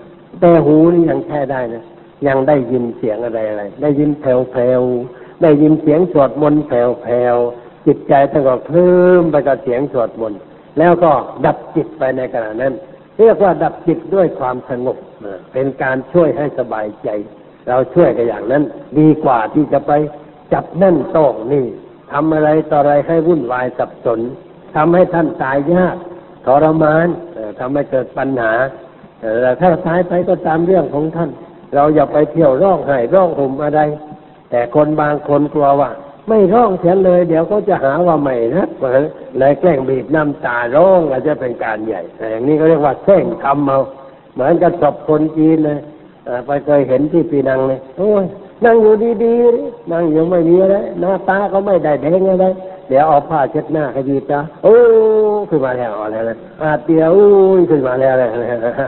[0.40, 1.84] แต่หูนี่ยังแค่ได้นะ
[2.26, 10.40] ยังได้ยินเสียงอะไรอะไรได้ยินแผ่วๆได้ยินเสียงสวดมนต์แผ่วๆจิตใจสงก็เคลิ้มไปกับเสียงสวดมนต์
[10.78, 11.12] แล้วก็
[11.46, 12.72] ดับจิตไปในขณะนั้น
[13.18, 14.96] เรียกว่าดับจิตด้วยความสงบ
[15.52, 17.08] เป็นการช่วยให้สบายใจ
[17.68, 18.62] เราช่วยกันอย่างนั้น
[18.98, 19.92] ดีกว่าที่จะไป
[20.52, 21.64] จับนั่นโต้งนี่
[22.12, 24.20] ทำอะไรต่ออะไรให้วุ่นวายสับสน
[24.76, 25.96] ทำให้ท่านตายยาก
[26.46, 27.06] ทรมาน
[27.58, 28.52] ทำให้เกิดปัญหา
[29.42, 31.30] แต่ถ้าตายไปก็ตามเรื่องของท่าน
[31.74, 33.80] เราอย่าไปเที่ยวร้องไห้ร้องห่มอะไร
[34.50, 35.90] แต่คนบางคนกลัวว่า
[36.28, 38.68] ไม่ร้องเสียเลย เดี๋ยวเขาจะหาว่าไม่นะ
[39.38, 43.80] เลยแกล้งบีบน้ำตาร้องอาจจะเป็นการใหญ่แต่อย่างนี้เขาเรียกว่าแท่งทำเอา
[44.34, 45.78] เหมือนกับศพคนจีนเลย
[46.46, 48.24] ไปเคยเห็นที่ปีนังเลยโอ้ย
[48.64, 48.94] นั่งอยู่
[49.24, 52.46] ดีๆนั่งอยู่ไม่มีอะไรหน้าตาก็ไม่ได้แดงอะไร
[52.88, 54.74] เดี๋ยวเอาผ้าเช็ดหน้าขยี้ตาโอ้
[55.48, 57.26] ขึ้นมาแล้วอะไรนะอาเตียอู้
[57.70, 58.24] ขึ้นมาแล้วอะไร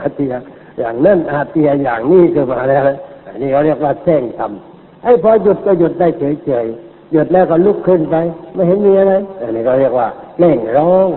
[0.03, 0.33] อาเตีย
[0.79, 2.83] อย่างนั้นอาเตียอย่างนี้ขึ้นมาแล้ว
[3.27, 6.07] อันนี้เขาเรียกว่าแท่งทำไอ้พอหยุดก็หยุดได้
[6.45, 8.15] เฉยๆ หยุดแล้วก็ลุกขึ้นไป
[8.53, 10.07] ไม่เห็นมีอะไรอันนี้เขาเรียกว่า
[10.39, 11.09] เล่งร้อง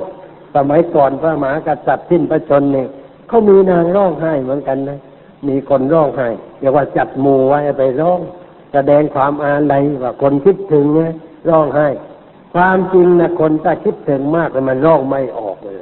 [0.56, 2.86] สมัยก่อนพระมหากษัตริย์สิ้นพระชนนี่
[3.28, 4.98] เขามีนางร้องไห้เหมือนกันนะ
[5.48, 6.28] มีคนร้องไห้
[6.60, 8.20] เรียกว่าจัดหมู่ไว้ไปร้อง
[8.72, 11.12] แสดงความอาลัยว่าคนคิดถึงนี่ย
[11.48, 11.88] ร้องไห้
[12.54, 15.78] ความจริงนะคนถ้าคิดถึงมากมันร้องไม่ออกเลย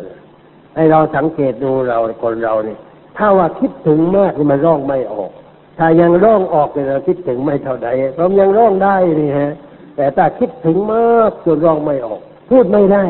[0.75, 2.79] ให้เราสังเกตดูเราคนเราเนี่ย
[3.17, 5.31] ถ้าว่าคิดถึงมากมันร้องไม่ออก
[5.79, 9.53] ถ้ายังร้องออกเลยเราคิดถึงไม่เท่าใดเรายังร้องได้นี่ฮะ
[9.99, 12.21] แต่ถ้าคิดถึงมากจนร้องไม่ออก
[12.51, 13.05] พูดไม่ได้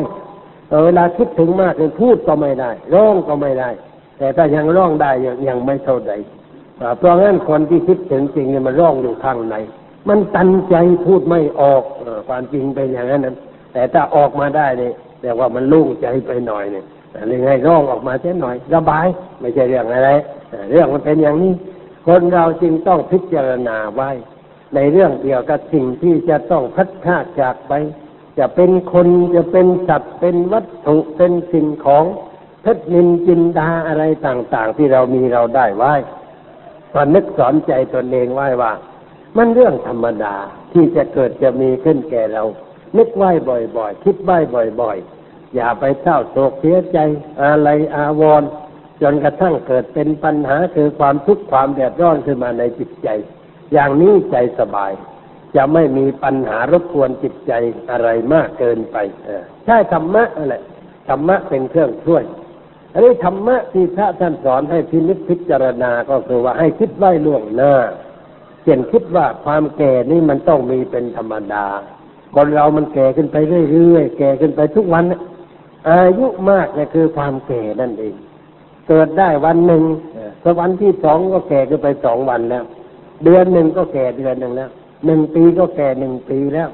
[0.85, 3.69] เวลาคิดถึงมากเลยพูดก็ไม่ได้ร้องก็ไม่ได้
[4.17, 6.13] แต่ถ้ายังร้องได้ยังยังไม่เท่าใด
[6.97, 9.55] เพราะงั้นคนที่คิดถึงจริงเนี่ยมันร้องอยู่ข้างใน
[10.07, 10.75] มันตันใจ
[11.05, 11.83] พูดไม่ออก
[12.27, 13.21] ความจริงเป็นอย่างนั้น
[13.73, 16.85] แต่ถ้าออกมาได้เนี่ยแต่ว่ามันลุ่งใจไปหน่อยเนี่ย
[17.27, 19.07] เรื่องไงร้องออกมาเช่นหน่อย ระบาย
[19.39, 20.11] ไม่ใช่เรื่องอะไร
[20.71, 21.53] เรื่องมันเป็นอย่างนี้
[22.07, 24.09] คนเราจรึงต้องพิจารณาไว้
[24.75, 27.73] ในเรื่องเกี่ยวกับสิ่งที่จะต้องพัดพาจากไป
[28.39, 32.05] จะเป็นคนจะเป็นสัตว์เป็นวัตถุเป็นสิ่งของ
[32.61, 35.93] เพชรนินจินดาอะไรต่างๆ ที่เรามีเราได้ไว้
[36.93, 38.73] ก็นึกสอนใจตนเองไว้ว่า
[39.37, 40.35] มันเรื่องธรรมดา
[40.73, 42.43] ที่จะเกิดจะมีขึ้นแก่เรา
[42.97, 43.23] นึกไหว
[43.77, 44.37] บ่อยๆ คิดไหว้
[44.81, 46.97] บ่อยๆ อย่าไปเศร้าโศกเสียใจ
[47.43, 48.49] อะไรอาวรณ์
[49.01, 53.07] จนกระทั่งเกิดเป็นปัญหาคือความทุกข์ความเดือดร้อนขึ้นมาในจิตใจ
[53.73, 54.91] อย่างนี้ใจสบาย
[55.55, 57.51] จะไม่มีปัญหารบกวนจิตใจ
[57.91, 58.97] อะไรมากเกินไป
[59.65, 60.55] ใช่ธรรมะอะไร
[61.09, 62.23] ธรรมะเป็นเครื่องช่วย
[62.93, 67.73] อันนี้ธรรมะที่พระท่านสอนให้พินิจพิจารณาก็คือว่าให้คิดไว้ล่วงหน้า
[68.63, 71.65] เช่นคิดว่าความแก่นี่มันต้องมีเป็นธรรมดา
[72.35, 73.37] คนเรามันแก่ขึ้นไป
[73.71, 75.03] เรื่อยๆแก่ขึ้นไปทุกวัน
[75.89, 78.13] อายุมากเนี่ยคือความแก่นั่นเอง
[78.87, 79.83] เกิดได้วันหนึ่ง
[80.43, 82.65] สวันที่สองก็แก่ขึ้นไปสองวันแล้ว
[83.23, 84.69] เดือนหนึ่งก็แก่เดือนหนึ่งแล้ว
[85.05, 86.69] หนึ่งปีก็แก่หนึ่งปีแล้ว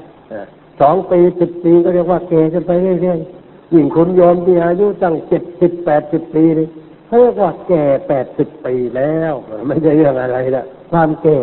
[0.80, 2.72] สองปีสิบปีก็เรียกว่าแก่ขึ้นไป
[3.02, 6.68] เรื่อยๆยิ่งคุณโยมที่อายุตั้งเจ็ดสิบแปดสิบปีนี่
[7.06, 9.32] เขาเรียกว่าแก่แปดสิบปีแล้ว
[9.66, 11.38] ไม่ใช่เรื่องอะไรละความแก่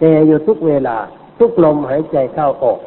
[0.00, 0.96] แก่อยู่ทุกเวลา
[1.38, 2.78] ทุกลมหายใจเข้าออก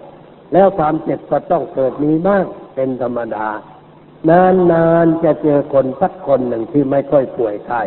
[0.54, 2.46] แล้วความเจ็บก็ต้องเกิดมีบ้าง
[2.76, 3.48] เป็นธรรมดา
[4.30, 7.82] นานๆจะเจอคนสักคนหนึ่งที่ไม่ค่อยป่วยไข้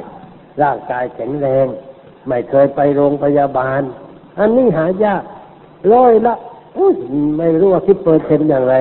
[0.62, 1.66] ร่างกายแข็งแรง
[2.30, 3.82] ไม่เคยไปโรงพยาบาล
[4.38, 5.22] อันนี้หายาก
[5.92, 6.34] ร้อยละ
[7.38, 8.76] ไม่รู้ว่าคิดเปอร์เซ็นต์อย่างไร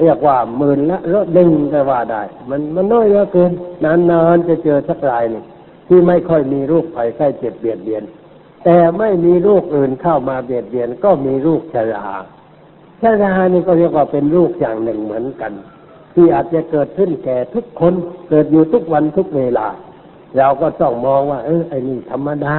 [0.00, 3.52] เรียกว่าหมื่นละลดหนึ่งก็ว่าได้ มันมันน้อยเหลือเกิน
[3.84, 5.44] นานๆจะเจอสักรายหนึ่ง
[5.88, 8.02] ที่ไม่ค่อยมีโรคภัยไข้เจ็บเบียดเบียน
[8.64, 12.06] แต่ไม่มีโรคอื่นเข้ามาเบียดเบียน ก็มีโรคชรา
[13.02, 15.52] ชรานี่ก็เรียกว่าเป็นโรคอย่างหนึ่งเหมือนกัน
[16.14, 17.94] ที่อาจจะเกิดขึ้นแก่ทุกคน
[18.28, 19.66] เกิดอยู่ทุกวันทุกเวลา
[20.38, 22.56] เราก็ต้องมองว่า เออไอ้นี่ธรรมดา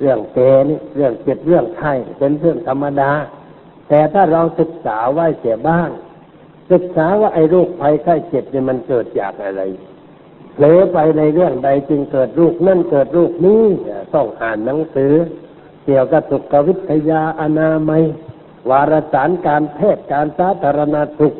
[0.00, 0.38] เรื่องแก
[0.68, 3.10] นี่เรื่องเจ็บเรื่องไข้เป็นเรื่องธรรมดา
[3.88, 5.88] แต่ถ้าเราศึกษาไว้เสียบ้าง
[6.72, 9.62] ศึกษาว่าไอ้โรคภัยไข้เจ็บเนี่ยมันเกิดจากอะไร
[10.54, 13.62] เผลอไปในเรื่องใดจึงเกิดโรคนั่นเกิดโรคนี้
[14.14, 15.12] ต้องอ่านหนังสือ
[15.84, 18.02] เกี่ยวกับสุขวิทยาอนามัย
[18.70, 21.34] วารสารการแพทย์การสาธารณสุข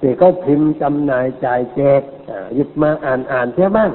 [0.00, 2.02] ที่เขาพิมพ์จำหน่ายจ่ายแจก
[2.54, 3.90] หยิบมาอ่านอ่านเสียบ้าง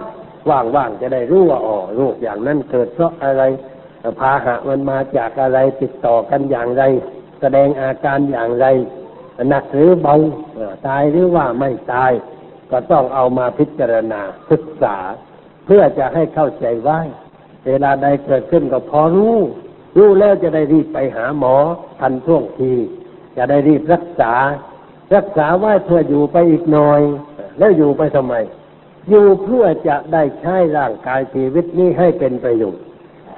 [0.50, 3.44] ว่างๆจะได้รู้ว่าอ๋อโรคอย่างนั้นเกิดเพราะอะไร
[4.20, 6.84] พาหะมันมาจากอะไรติดต่อกันอย่างไร
[7.42, 8.66] แสดงอาการอย่างไร
[9.50, 10.16] หนักหรือเบา
[10.88, 12.12] ตายหรือว่าไม่ตาย
[12.72, 14.22] ก็ต้องเอามาพิจารณา
[14.52, 14.98] ศึกษา
[15.66, 17.00] เพื่อจะให้เข้าใจไว้
[17.66, 19.38] เวลาใดเกิดขึ้นก็พอรู้
[19.98, 21.56] รู้แล้วจะได้รีบไปหาหมอ
[22.00, 22.74] ทันท่วงที
[23.38, 24.34] จะได้รีบรักษา
[25.16, 27.02] รักษาไว้เพื่ออยู่ไปอีกหน่อย
[27.60, 28.36] แล้วอยู่ไปทำไม
[29.10, 32.84] อยู่เพื่อจะได้ใช้ร่างกายชีวิตนี้ให้เป็นประโยชน์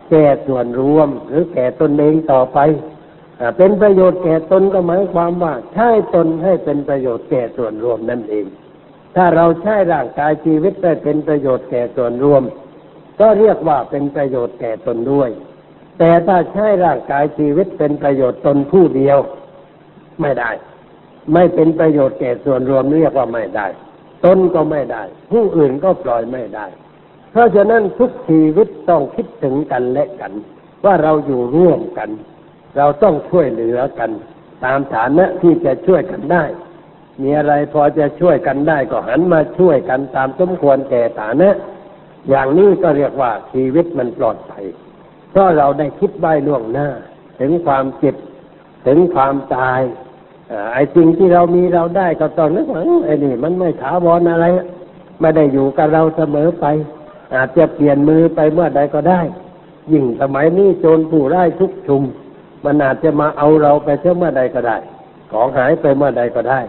[0.10, 2.60] แก่ส่วนรวมหรือแก่ตนเองต่อไป
[3.40, 8.46] อเป็นประโยชน์แก่ตนก็หมายความว่า ใช้ตนให้เป็นประโยชน์แก่ส่วนรวมนั่นเอง
[9.16, 12.44] ถ้าเราใช้ร่างกายชีวิตได้เป็นประโยชน์แก่ส่วนรวม
[13.20, 15.30] ก็เรียกว่าเป็นประโยชน์แก่ตนด้วย
[16.00, 19.18] แต่ถ้าใช้ร่างกายชีวิตเป็นประโยชน์ตนผู้เดียว
[20.22, 20.52] ไม่ได้
[21.34, 23.68] ไม่เป็นประโยชน์แก่ส่วนรวมเรียกว่าไม่ได้
[24.26, 26.66] ตนก็ไม่ได้ ผู้อื่นก็ปล่อยไม่ได้
[27.32, 30.34] เพราะฉะนั้นทุกชีวิตต้องคิดถึงกันและกัน
[30.86, 32.10] ว่าเราอยู่ร่วมกัน
[32.78, 34.12] เราต้องช่วยเหลือกัน
[34.66, 36.44] ตามฐานะที่จะช่วยกันได้
[37.22, 41.50] มีอะไรพอจะช่วยกันได้ก็หันมาช่วยกันตามสมควรแก่ฐานะ
[42.30, 44.66] อย่างนี้ก็เรียกว่าชีวิตมันปลอดภัย
[45.32, 46.88] เพราะเราได้คิดใบล่วงหน้า
[47.40, 48.16] ถึงความเจ็บ
[48.88, 49.82] ถึงความตาย
[50.74, 54.46] ไอ้สิ่งที่เรามีเราได้ก็ต้องนึกว่าเอ้ยไอ้นี่ มันไม่ถาวรอะไร
[55.20, 56.66] ไม่ได้อยู่กับเราเสมอไป
[57.36, 59.22] อาจจะเปลี่ยนมือไปเมื่อใดก็ได้
[59.92, 62.02] ยิ่งสมัยนี้โจรผู้ร้ายทุกชุม
[62.66, 64.78] มันอาจจะมาเอาเราไปเชื่อเมื่อใดก็ได้
[65.32, 66.60] ของหายไปเมื่อใดก็ได้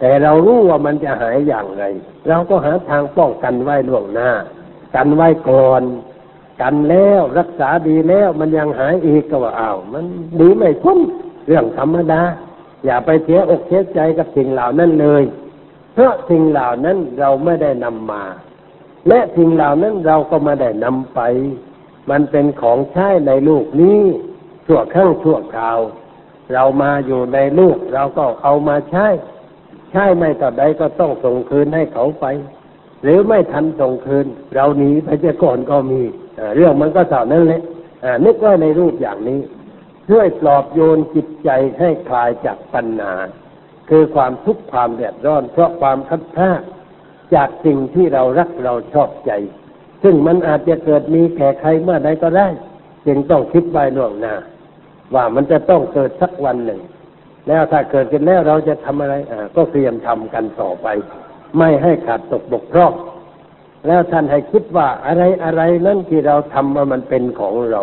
[0.00, 1.84] แต่เรารู้ว่ามันจะหายอย่างไร
[2.28, 4.30] เราก็หาทางป้องกันไว้ล่วงหน้า
[4.94, 5.82] กันไว้ก่อน
[6.60, 10.04] กันแล้วรักษาดีแล้วมันยังหายอีกก็ว่าอ้าวมัน
[10.40, 10.98] ดีไม่พ้น
[11.46, 12.22] เรื่องธรรมดา
[12.84, 15.22] อย่าไปเสียอกเสียใจกับสิ่งเหล่านั้นเลย
[15.92, 18.24] เพราะสิ่งเหล่านั้นเราไม่ได้นำมา
[19.08, 21.20] และสิ่งเหล่านั้นเราก็ไม่ได้นำไป
[22.10, 24.00] มันเป็นของใช้ในลูกนี้
[24.66, 25.78] ชั่วครั้งชั่วคราว
[26.52, 29.06] เรามาอยู่ในลูกเราก็เอามาใช้
[29.90, 32.26] ใช่ไม่ต่อใดก็ต้องส่งคืนให้เขาไป
[33.02, 36.00] หรือไม่ทันส่งคืน เราหนีไปเสียก่อนก็มี
[36.56, 37.62] เรื่องมันก็เท่านั้นแหละ
[38.04, 39.40] อ่านึกว่าในรูปอย่างนี้
[40.08, 43.14] ช่วยปลอบโยนจิตใจให้คลายจากปัญหา
[43.90, 46.50] คือความทุกข์ความเดือดร้อน เพราะความคัดค้า
[47.34, 49.32] จากสิ่งที่เรารักเราชอบใจ
[50.02, 52.48] ซึ่งมันอาจจะเกิดมีแก่ใครเมื่อใดก็ได้
[53.06, 54.34] จึงต้องคิดไว้ล่วงหน้า
[55.14, 56.80] ว่ามันจะต้องเกิดสักวันหนึ่ง
[57.48, 60.86] แล้วถ้าเกิดขึ้นแล้วเราจะทำอะไรอ่าก็เตรียมทำกันต่อไป
[61.58, 62.92] ไม่ให้ขาดตกบกพร่อง
[63.86, 67.82] แล้วท่านให้คิดว่าอะไรอะไรนั่นที่เราทำมามันเป็นของเรา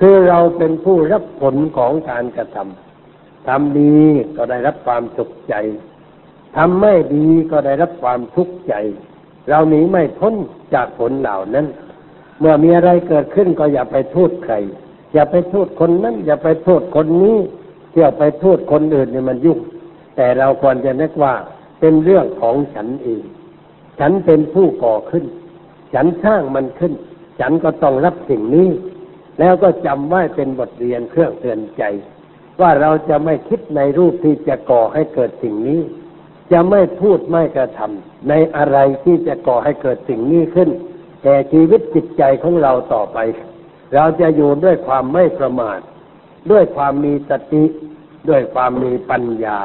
[0.00, 3.98] คือเราเป็นผู้รับผลของการกระทำทำดี
[4.36, 5.54] ก็ได้รับความสุขใจ
[6.56, 8.74] ทำไม่ดีก็ได้รับความทุกข์ใจ
[9.48, 10.34] เราหนีไม่พ้น
[10.74, 11.66] จากผลเหล่านั้น
[12.40, 14.54] เมื่อมีอะไรเกิดขึ้นก็อย่าไปโทษใคร
[15.14, 17.36] อย่าไปโทษคนนั้น อย่าไปโทษคนนี้
[17.90, 19.58] เที่ยวไปโทษคนอื่นเนี่ยมันยุ่ง
[20.16, 21.34] แต่เราควรจะนึกว่า
[21.80, 23.22] เป็นเรื่องของฉันเอง
[23.98, 25.24] ฉันเป็นผู้ก่อขึ้น
[25.94, 26.92] ฉันสร้างมันขึ้น
[27.40, 28.68] ฉันก็ต้องรับสิ่งนี้
[29.38, 31.82] แล้วก็จำไว้เป็นบทเรียนเครื่องเตือนใจ
[32.60, 35.80] ว่าเราจะไม่คิดในรูปที่จะก่อให้เกิดสิ่งนี้
[36.52, 40.70] จะไม่พูดไม่กระทำในอะไรที่จะก่อให้เกิดสิ่งนี้ขึ้น
[41.22, 43.18] แต่ชีวิตจิตใจของเราต่อไป
[43.94, 45.80] เราจะอยู่ด้วยความไม่ประมาท
[46.50, 47.64] ด้วยความมีสติ
[48.28, 49.58] ด้วยความมีปัญญา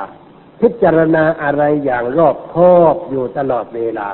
[0.61, 4.07] พิจารณาอะไรอย่างรอบคอบอยู่ตลอดเวลา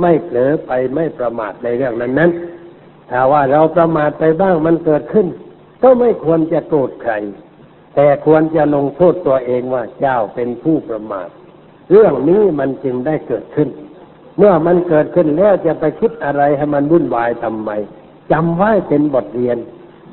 [0.00, 2.30] ไม่เผลอไปไม่ประมาทในเรื่องนั้นนั้น
[3.10, 5.26] ถ้าว่าเราประมาทไปบ้างมันเกิดขึ้น
[5.82, 7.12] ก็ไม่ควรจะโกรธใคร
[7.94, 11.28] แต่ควรจะลงโทษตัวเองว่าเจ้าเป็นผู้ประมาท
[11.90, 13.68] เรื่องนี้มันจึงได้เกิดขึ้น
[14.38, 17.70] เมื่อมันเกิดขึ้นแล้วจะไปคิดอะไรให้มันวุ่นวายทำไม
[18.32, 19.58] จำไว้เป็นบทเรียน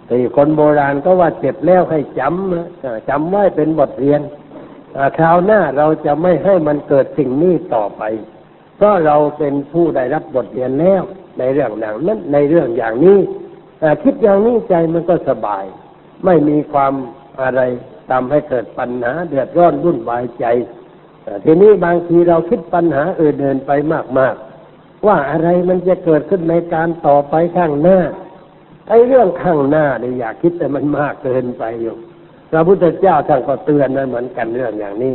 [0.09, 4.21] ที่คนโบราณก็ว่าเจ็บแล้วให้จำจำไว้เป็นบทเรียน
[5.17, 8.03] คราวหน้าเราจะไม่ให้มันเกิดสิ่งนี้ต่อไป
[8.75, 11.03] เพราะเราเป็นผู้ได้รับบทเรียนแล้ว
[11.39, 13.17] ในเรื่องอย่างนั้นในเรื่องอย่างนี้
[14.03, 15.63] คิดอย่างนี้ใจมันก็สบาย
[16.25, 16.93] ไม่มีความ
[17.41, 17.61] อะไร
[18.09, 20.45] ทำให้เกิดปัญหาเดือดร้อนวุ่นวายใจ
[21.43, 23.71] ทีนี้บางทีเราคิดปัญหาอื่นๆไป
[24.19, 27.99] มากๆ ว่าอะไรมันจะเกิดขึ้นในการต่อไปข้างหน้า
[28.89, 31.95] ไอ้เรื่องข้างหน้าเนี่ยอยากคิดแต่มันมากเกินไปอยู่
[32.51, 35.13] พระพุทธเจ้าท่านก็เตือนนะเหมือนกันเรื่องอย่างนี้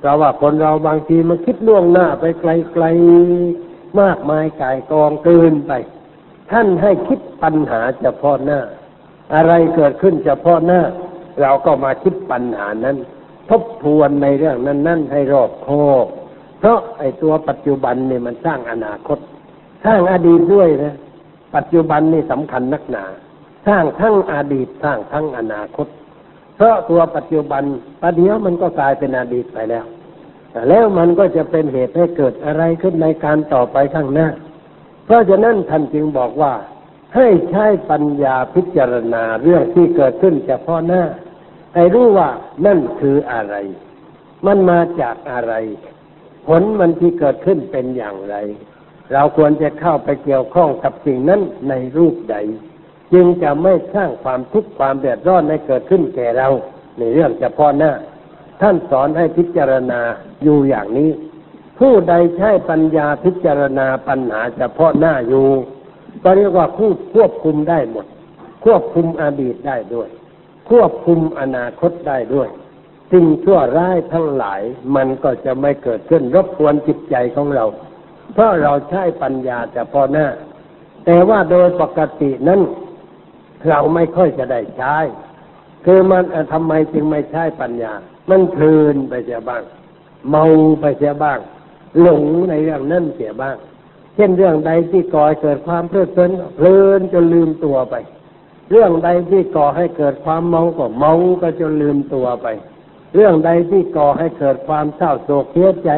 [0.00, 5.72] เพราะว่าคนเราบางทีมันคิดล่วงหน้าไปไกลๆ มากมายกายกองเกินไป
[6.50, 8.60] ท่านให้คิดปัญหาเฉพาะหน้า
[9.34, 10.80] อะไรเกิดขึ้นเฉพาะหน้า
[11.40, 12.96] เราก็มาคิดปัญหานั้น
[13.50, 16.06] ทบทวนในเรื่องนั้นนั่นให้รอบคอบ
[16.58, 19.18] เพราะไอ้ตัวปัจจุบันเนี่ยมันสร้างอนาคต
[19.84, 20.96] สร้างอดีตด้วยนะ
[21.56, 23.04] ปัจจุบันนี่สำคัญนักหนา
[23.66, 25.86] สร้างทั้งอดีตสร้างทั้งอนาคต
[26.56, 27.62] เพราะตัวปัจจุบัน
[28.00, 29.84] ประเดี๋ยวมันก็กลายเป็นอดีตไปแล้ว
[30.68, 34.28] แล้วมันก็จะเป็นเหตุให้เกิดอะไรขึ้นในการต่อไปข้างหน้า
[35.04, 36.52] เพราะฉะนั้นท่านจึงบอกว่า
[37.16, 41.02] ให้ใช้ปัญญาพิจารณาเรื่องที่เกิดขึ้นเฉพาะหน้า
[41.74, 42.28] ให้รู้ว่า
[42.66, 43.54] นั่นคืออะไร
[44.46, 45.54] มันมาจากอะไร
[46.46, 48.36] ผลมันที่เกิดขึ้นเป็นอย่างไร
[49.12, 52.36] เราควรจะเข้าไปเกี่ยวข้องกับสิ่งนั้นในรูปใด
[53.12, 56.48] จึงจะไม่สร้างความทุกข์ความเดือดร้อนให้เกิดขึ้นแก่เรา
[56.98, 57.92] ในเรื่องเฉพาะหน้า
[58.62, 60.00] ท่านสอนให้พิจารณา
[60.42, 61.10] อยู่อย่างนี้
[61.78, 65.48] ผู้ใดใช้ปัญญาพิจารณาปัญหาเฉพาะหน้าอยู่
[66.22, 68.06] ก็เรียกว่าผู้ควบคุมได้หมด
[68.64, 70.08] ควบคุมอดีตได้ด้วย
[70.70, 72.48] ควบคุมอนาคตได้ด้วย
[73.12, 74.62] สิ่งชั่วร้ายทั้งหลาย
[74.96, 77.64] มันก็จะไม่เกิดขึ้นรบกวนจิตใจของเรา
[78.32, 80.26] เพราะเราใช้ปัญญาแต่พอหน้า
[81.04, 82.60] แต่ว่าโดยปกตินั้น
[83.68, 84.96] เราไม่ค่อยจะได้ใช้
[85.84, 87.94] คือมันทำไมจึงไม่ใช้ปัญญา
[88.30, 89.62] มันเพลินไปเสียบ้าง
[90.30, 90.44] เมา
[90.80, 91.38] ไปเสียบ้าง
[92.00, 93.56] หลงในเรื่องนั้นเสียบ้าง
[94.14, 97.94] เช่นเรื่องใดที่ก่อให้เกิดความเพลิดเพลินเพลินจนลืมตัวไป
[98.70, 101.12] เรื่องใดที่ก่อให้เกิดความเมาก็เมา
[101.42, 102.46] ก็จนลืมตัวไป
[103.14, 105.90] เรื่องใดที่ก่อให้เกิดความเศร้าโศกเสียใจ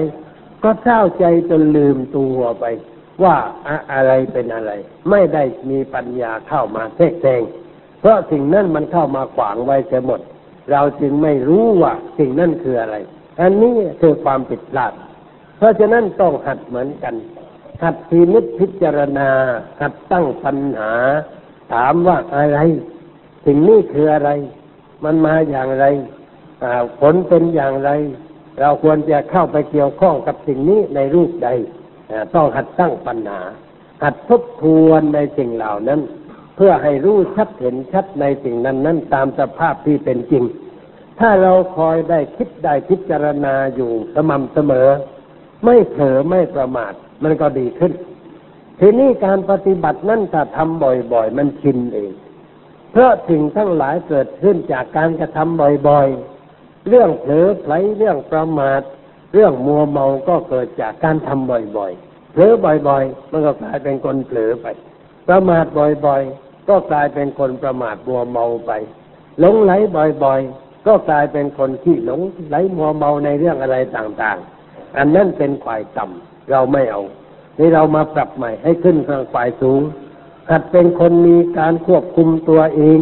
[0.62, 2.64] ก็เศร้าใจจนลืมตัวไป
[3.22, 3.37] ว่า
[3.93, 4.72] อะไรเป็นอะไร
[5.11, 7.43] ไม่ได้มีปัญญาเข้ามาแทรกแซง
[8.01, 10.20] เพราะสิ่งนั้นมันเข้ามาขวางไว้เสียหมด
[10.70, 12.96] เราจึงไม่รู้ว่าสิ่งนั้นคืออะไร
[13.40, 14.92] อันนี้คือความผิดพลาด
[15.58, 17.14] เพราะฉะนั้นต้องหัดเหมือนกัน
[17.82, 19.28] หัดพินิจพิจารณา
[19.80, 20.92] หัดตั้งปัญหา
[21.72, 22.58] ถามว่าอะไร
[23.46, 24.30] สิ่งนี้คืออะไร
[25.04, 25.84] มันมาอย่างไร
[27.00, 27.90] ผลเป็นอย่างไร
[28.60, 31.48] เราควรจะเข้าไปเกี่ยวข้องกับสิ่งนี้ในรูปใด
[32.34, 33.40] ต้องหัดตั้งปัญหา
[34.02, 36.00] หัดทบทวนในสิ่งเหล่านั้น
[36.57, 40.44] เพื่อให้รู้ชัดเห็นชัดในสิ่งนั้นนั้นตามสภาพที่เป็นจริง
[41.20, 44.88] ถ้าเราคอยได้คิดได้พิจารณาอยู่สม่ำเสมอ
[45.64, 46.92] ไม่เผลอไม่ประมาท
[47.22, 47.92] มันก็ดีขึ้น
[48.80, 52.11] ทีนี้การปฏิบัตินั้นถ้าทำบ่อย ๆ มันชินเอง
[52.92, 58.80] เพราะสิ่งทั้งหลายเกิดขึ้นจากการกระทำบ่อยๆ เรื่องเผลอไผลเรื่องประมาท
[59.34, 62.52] เรื่องมัวเมาก็เกิดจากการทำบ่อยๆเผลอ
[62.88, 64.66] บ่อย ๆ มันก็กลายเป็นคนเผลอไป
[65.28, 68.70] ประมาทบ่อยๆ ก็กลายเป็นคนประมาทมัวเมาไป
[69.40, 69.72] หลงไหล
[70.24, 77.02] บ่อยๆ ก็กลายเป็นคนที่หลงไหลมัวเมาในเรื่องอะไรต่างๆ อันนั้นเป็นฝ่ายต่ำเราไม่เอา
[77.58, 79.82] นี่เรามาปรับใหม่ให้ขึ้นทางฝ่ายสูง
[80.50, 83.00] หัดเป็นคนมีการควบคุมตัวเอง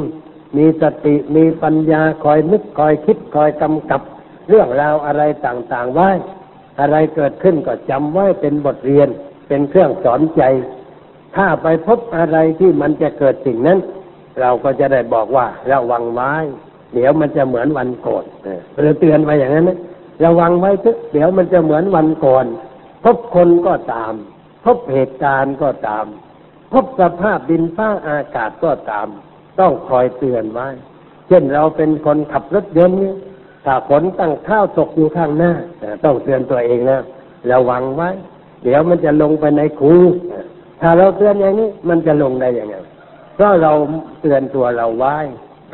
[0.56, 4.00] มีสติมีปัญญาคอยนึกคอยคิดคอยกำกับ
[4.48, 6.10] เรื่องราวอะไรต่างๆไว้
[6.80, 9.08] อะไรเกิดขึ้นก็จำไว้เป็นบทเรียน
[9.48, 10.42] เป็นเครื่องสอนใจ
[11.36, 13.78] ถ้าไปพบอะไรที่มันจะเกิดสิ่งนั้น
[14.40, 16.32] เราก็จะได้บอกว่าระวังไว้
[16.94, 18.24] เดี๋ยวมันจะเหมือนวันก่อน
[18.82, 19.78] เราเตือนไว้อย่างนั้นนะ
[20.24, 22.46] ระวังไว้เถอะเดี๋ยวมันจะเหมือนวันก่อน
[23.04, 24.12] พบคนก็ตาม
[24.64, 26.06] พบเหตุการณ์ก็ตาม
[26.72, 29.08] พบสภาพดินฟ้าอากาศก็ตาม
[29.60, 30.68] ต้องคอยเตือนไว้
[31.28, 33.16] เช่นเราเป็นคนขับรถยนต์เนี่ย
[33.64, 35.52] ถ้าฝนตั้งข้าวตกอยู่ข้างหน้า
[36.04, 37.00] ต้องเตือนตัวเองนะ
[37.52, 38.10] ระวังไว้
[38.64, 39.94] เดี๋ยวมันจะลงไปในคู
[40.82, 42.76] ถ้าเราเตือนอย่างนี้มันจะลงได้ยังไง
[43.34, 43.72] เพราะเรา
[44.20, 45.16] เตือนตัวเราไว้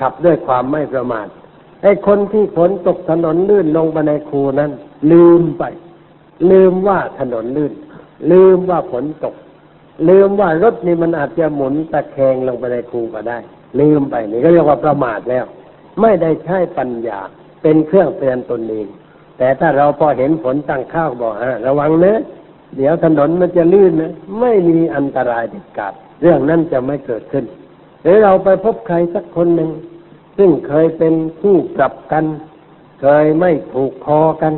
[0.01, 1.27] ขับด้วยความไม่ประมาท
[1.83, 4.71] ไอ้คนที่ฝนตกถนนลื่นลงไปในคูนั้น
[5.13, 5.65] ลืมไป
[6.51, 7.73] ลืมว่าถนนลื่น
[8.31, 9.35] ลืมว่าฝนตก
[10.09, 13.39] ลืมว่ารถนี่มันอาจจะหมุนตะแคงลงไปในคูก็ได้
[13.81, 15.45] ลืมไปนี่ก็เรียกว่าประมาทแล้ว
[16.01, 17.19] ไม่ได้ใช้ปัญญา
[17.63, 18.87] เป็นเครื่องเตือนตนเอง
[19.39, 22.21] แต่ถ้าเราพอเห็นฝนตั้งข้าวบอกอะระวังเนะ
[22.77, 27.45] เดี๋ยวถนนมันจะลื่นนะไม่มีอันตรายเด็ดขาด เรื่องนั้นจะไม่เกิดขึ้น
[28.03, 29.71] หรือเราไปพบใครสักคนหนึ่ง
[30.39, 32.25] ซึ่งเคยเป็นคู่กลับกัน
[33.01, 34.55] เคยไม่ถูกคอกัน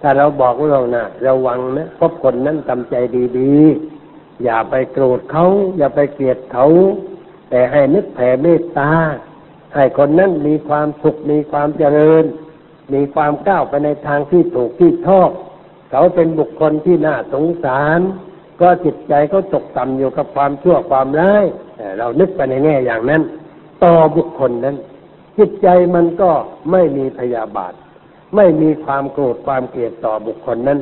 [0.00, 2.96] ถ้าเราบอกว่าเรานะระวังนะพบคนนั้นทำใจ
[3.38, 5.46] ดีๆ อย่าไปโกรธเขา
[5.78, 6.66] อย่าไปเกลียดเขา
[7.50, 8.92] แต่ให้นึกแผ่เมตตา
[9.74, 12.24] ให้คนนั้นมีความสุขมีความเจริญ
[12.94, 15.30] มีความก้าวไปในทางที่ถูกที่ชอบ
[15.90, 18.00] เขาเป็นบุคคลที่น่าสงสาร
[18.60, 21.44] ก็จิตใจเขาตกต่ำอยู่กับความชั่วความร้าย
[21.98, 23.22] เรานึกไปในแง่อย่างนั้น
[23.84, 24.76] ต่อบุคคลนั้น
[25.38, 26.30] จิตใจมันก็
[26.70, 27.72] ไม่มีพยาบาท
[28.36, 30.78] ไม่มีความโกรธความเกลียดต่อบุคคลนั้น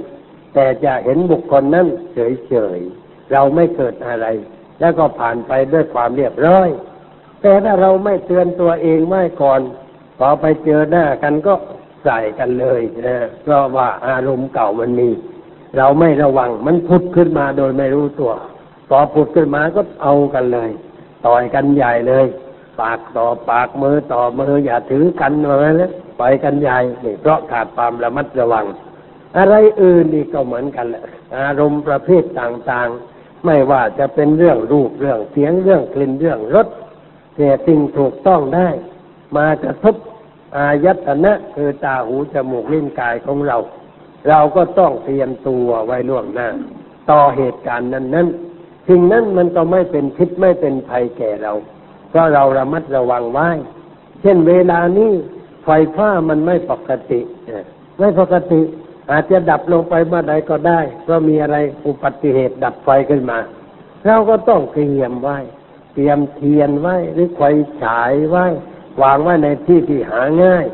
[0.55, 4.27] แต่จะเห็นบุคคลนั้นเฉยๆเราไม่เกิดอะไร
[4.81, 6.69] แล้วก็ผ่านไปด้วยความเรียบร้อย
[7.43, 9.61] แต่ถ้าเราไม่เตือนตัวเองไม่ก่อน
[10.19, 11.55] พอไปเจอหน้ากันก็
[12.05, 15.09] ใส่กันเลยนะเพราะว่าอารมณ์เก่ามันมี
[15.77, 18.33] เราไม่ระวังมันพุดขึ้นมาโดยไม่รู้ตัว
[18.89, 20.71] พอพุดขึ้นมาก็เอากันเลย
[21.27, 22.27] ต่อยกันใหญ่เลย
[22.81, 28.67] ปากต่อปากมือต่อมืออย่าถือกันมาแล้วไปกันใหญ่นี่เพราะขาดความระมัดระวัง
[29.37, 31.05] อะไรอื่นนี่ก็เหมือนกันแหละ
[31.39, 36.69] อารมณ์ประเภทต่างๆ ไม่ว่าจะเป็นเรื่องรูปเรื่องเสียงเรื่องกลิ่นเรื่องรส
[37.37, 38.69] แต่สิ่งถูกต้องได้
[39.37, 39.95] มากระทบ
[40.57, 43.59] อายตนะคือตาหูจมูกลิ้นกายของเรา
[44.29, 46.49] เราก็ต้องเตรียมตัวไว้ล่วงหน้า
[47.11, 48.27] ต่อเหตุการณ์นั้นนั้น
[48.89, 51.53] สิ่งนั้นมันก็ไม่เป็นพิษไม่เป็นภัยแก่เรา
[52.11, 53.49] เพราะเราระมัดระวังไว้
[54.21, 55.13] เช่นเวลานี้
[55.65, 57.21] ไฟฟ้ามันไม่ปกติ
[57.99, 58.61] ไม่ปกติ
[59.11, 63.39] อาจจะดับลงไปเมื่อใดก็ได้ เพราะมีอะไรอุบัติเหตุดับไฟขึ้นมา
[64.07, 65.39] เราก็ต้องเตรียมไว้
[65.95, 67.43] เตรียมเทียนไว้หรือไฟ
[67.83, 68.47] ฉายไว้
[69.03, 70.65] วางไว้ในที่ที่หาง่าย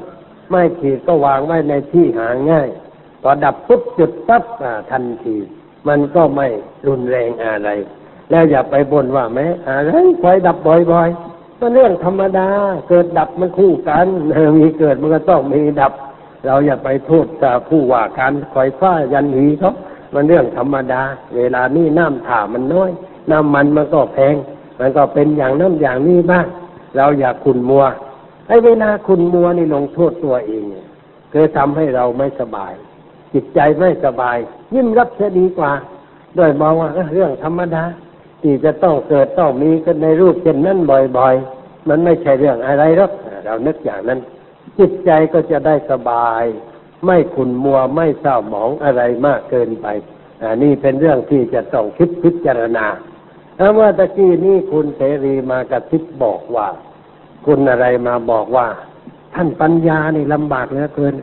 [0.51, 2.69] ไม่ขีดก็วางไว้ในที่หาง่าย
[3.23, 4.45] พอดับปุ๊บจุดปั๊บ
[4.91, 5.37] ทันที
[5.89, 6.49] มันก็ไม่
[6.87, 7.71] รุนแรงอะไร
[8.31, 12.49] แล้วอย่าไปบ่นว่าแม้อะไรไฟดับบ่อยๆมันเรื่องธรรมดา
[12.89, 14.07] เกิดดับมันคู่กัน
[14.59, 15.93] มีเกิดมันก็ต้องมีดับ
[16.47, 17.27] เราอย่าไปโทษ
[17.69, 19.73] ผู้ว่าการไฟฟ้ายันหีเขา
[20.15, 21.03] มันเรื่องธรรมดา
[21.37, 22.91] เวลานี้น้ำถ่ามันน้อย
[23.31, 24.35] น้ำมันมันก็แพง
[24.81, 26.47] มันก็เป็นอย่างนั้นอย่างนี้บ้าง
[26.97, 27.85] เราอย่าขุนมัว
[28.51, 30.87] ไอ้เวลาขุนมัวนี่ลงโทษตัวเองเนี่ย
[31.33, 32.73] คือทำให้เราไม่สบาย
[33.33, 34.37] จิตใจไม่สบาย
[34.75, 35.73] ยิ้มรับเสียดีกว่า
[36.37, 37.85] โดยมองว่าเอ้อเรื่องธรรมดา
[38.43, 43.13] ที่จะต้องเกิดต้องมีกันในรูปเช่นนั้นบ่อยๆ มันไม่ใช่เรื่องอะไรหรอก
[43.45, 44.21] เรานึกอย่างนั้น
[44.79, 46.45] จิตใจก็จะได้สบาย
[47.07, 49.87] ไม่ขุนมัวไม่เศร้าหมองอะไรมากเกินไป
[50.43, 52.87] อ่านี่เป็นเรื่องที่จะต้องคิดพิจารณา
[53.59, 56.69] ถ้าว่าตะกี้นี้คุณเสรีมากระซิบบอกว่า
[57.47, 58.67] คุณอะไรมาบอกว่า
[59.35, 61.15] ท่านปัญญานี่ลำบากเหลือเกิน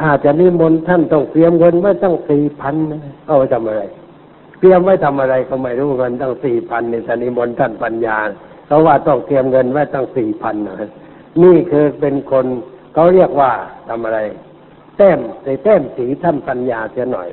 [0.00, 2.74] ถ้าจะนิมนต์ท่านต้องเตรียมเงินไว้ตั้งสี่พัน
[3.26, 3.82] เอาไว้ทำอะไร
[4.60, 8.18] เตรียมไว้ทำอะไรก็ไม่รู้เงินตั้งสี่พันในสนิมนต์ท่านปัญญา
[8.66, 10.90] เขาว่าต้องเตรียมเงินไว้ตั้งสี่พันนะ
[11.42, 12.46] นี่คือเป็นคน
[12.94, 13.52] เขาเรียกว่า
[13.88, 14.18] ทำอะไร
[14.96, 17.28] แต้มในแต้มสีท่านปัญญาเสียหน่อย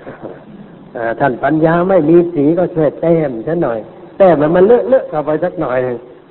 [0.95, 3.79] อท่านปัญญาไม่มีสีก็ช่วยแต้มเสียหน่อย
[4.17, 5.79] แต้มมันมันเลอะเลอะเข้าไปสักหน่อย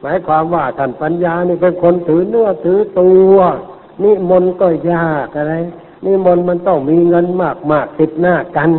[0.03, 3.37] หมายความว่าท่านปัญญานี่เป็นคนถือเนื้อถือตัว
[4.03, 5.55] นิมนต์ก็ยากอะไร
[6.05, 8.71] นิมนต์มันต้องมีเงินมากมากๆติดหน้ากัน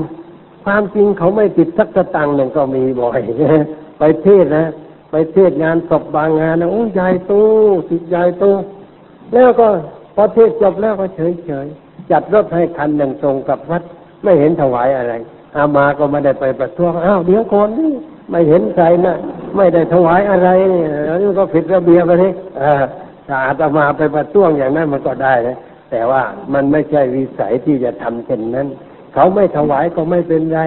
[0.63, 3.19] ความจริงเขาไม่ติดสักสตังค์หนึ่งก็มีบ่อย
[3.99, 4.65] ไปเทศนะ
[5.11, 7.33] ไปเทศงานศพบางงานนะโอ้ยใหญ่โต
[7.89, 8.45] ติดใหญ่โต
[9.33, 9.67] แล้วก็
[10.15, 13.83] พอเทศจบแล้วก็เฉยเฉยๆจัดรถให้คันหนึ่งตรงกับวัด
[14.23, 15.13] ไม่เห็นถวายอะไร
[15.55, 17.93] อามาก็ไม่ได้ไปประท้วงอ้าวเดี๋ยวก่อนนี่
[18.29, 19.17] ไม่เห็นใครนะ
[19.57, 22.73] ไม่ได้ถวายอะไรนี่อันนี้ก็ผิดระเบียบไปนี่อ่า
[23.27, 25.57] ถ้าอาตมาไปประท้วงอย่างนั้นมันก็ได้นะ
[25.91, 26.21] แต่ว่า
[26.53, 28.67] มันไม่ใช่วิสัยที่จะทำเช่นนั้น
[29.13, 30.61] เขาไม่ถวายก็ไม่เป็นไร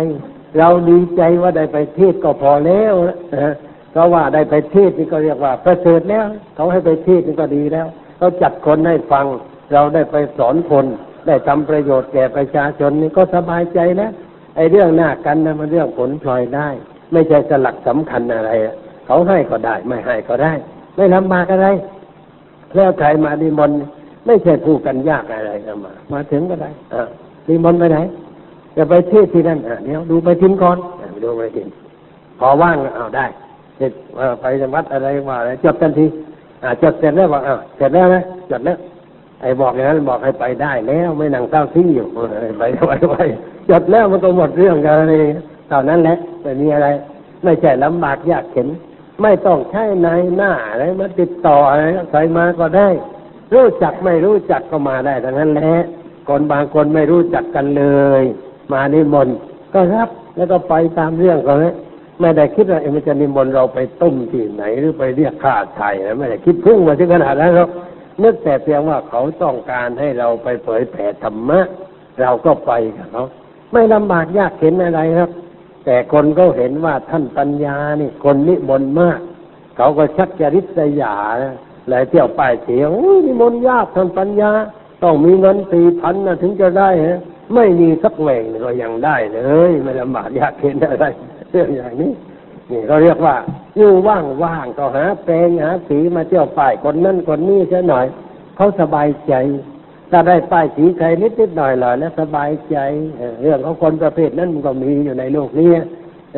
[0.58, 3.54] เราดีใจว่าได้ไปเทศก็พอแล้วนะ
[3.92, 7.86] เพราะว่าได้ไปเทศนี่ก็เรียกว่าประเสริฐแล้ว เขาให้ไปเทศนี่ก็ดีแล้ว
[8.18, 9.26] เขาจัดคนให้ฟัง
[9.72, 10.86] เราได้ไปสอนคน
[11.26, 14.12] ได้ทำประโยชน์แก่ประชาชนนี่ก็สบายใจแล้ว
[14.56, 16.68] ไอ้เรื่องหน้ากันนะมันเรื่องผลพลอยได้
[17.12, 18.50] ไม่ใช่สลักสำคัญอะไร
[19.06, 20.52] เขาให้ก็ได้ ไม่ให้ก็ได้
[20.96, 21.68] ไม่ลำบากอะไร
[22.74, 23.78] แล้วใครมาดีมนต์
[24.26, 27.02] ไม่ใช่พูดกันยากอะไรนะมา มาถึงก็ได้อ่า
[27.48, 27.98] ดีมนต์ไปไหน
[28.76, 30.78] จะไปเทศที่นั่นเดี๋ยวดูไปทิ้งก่อน
[31.24, 31.66] ดูไปทิ้ง
[32.38, 33.26] พอว่างก็เอาได้
[33.76, 33.92] เสร็จ
[34.40, 34.44] ไป
[34.74, 36.06] วัดอะไรว่าอะไรจดกันที
[36.62, 38.78] อจดเสร็จแล้วบอกอ้าวเสร็จแล้วนะจดแล้ว
[39.40, 42.06] ไอ้บอกอย่างนั้นบอกให้ไปได้แล้วไม่นั่งเต้าที่อยู่
[42.58, 43.16] ไปไปไป
[43.70, 45.26] จดแล้วมันก็หมดเรื่องกันเลย
[45.68, 46.88] เท่านั้นแหละไม่มีอะไร
[47.44, 48.68] ไม่ใช่ลำบากยากเข็น
[49.22, 52.88] ไม่ต้องใช้นายหน้าอะไรมาติดต่ออะไรใส่มาก็ได้
[53.54, 55.74] รู้จักไม่รู้จักก็มาได้ทั้งนั้นแหละ
[56.28, 57.84] คนบางคนไม่รู้จักกันเล
[58.20, 58.22] ย
[58.72, 59.36] มานิมนต์
[59.74, 61.74] ก็รับแล้วก็ไปตามเรื่องเขาเลย
[62.20, 67.70] ไม่ได้คิดว่าเอ็มันจะนิมนต์เราไปต้มที่ไหนหรือไปเรียกค่าไถ่นะไม่ได้คิดพุ่งมาถึงขนาดนั้นหรอก
[68.22, 71.60] นึกแต่เพียงว่าเขาต้องการให้เราไปเผยแผ่ธรรมะ
[72.20, 73.24] เราก็ไปกับเขา
[73.72, 75.30] ไม่ลำบากยากเข็นอะไรครับ
[75.86, 79.20] แต่คนก็เห็นว่าท่านปัญญานี่ คนนิมนต์มาก
[79.76, 81.54] เขาก็ชักจะริษยานะ
[81.88, 82.90] เลยเที่ยวป้ายเสียง
[83.26, 84.50] นิมนต์ยากท่านปัญญา
[85.02, 87.18] ต้องมีเงินสี่พันนะถึงจะได้ฮะ
[87.54, 91.06] ไม่มีสักแหว่งก็ยังได้เลยไม่ลำบากยากเข็นอะไร
[91.50, 92.12] เรื่องอย่างนี้
[92.70, 93.36] นี่เขาเรียกว่า
[93.76, 98.06] อยู่ว่างๆก็หาแปลงหาสีมาเที่ยวป้ายคนนั่นคนนี้ซะหน่อย
[98.56, 99.34] เขาสบายใจ
[100.10, 102.76] ถ้าได้ป้ายสีใครนิดนิดหน่อยหน่อยแล้วสบายใจ
[103.42, 105.70] เรื่องของคนประเภทนั้นมันก็มีอยู่ในโลกนี้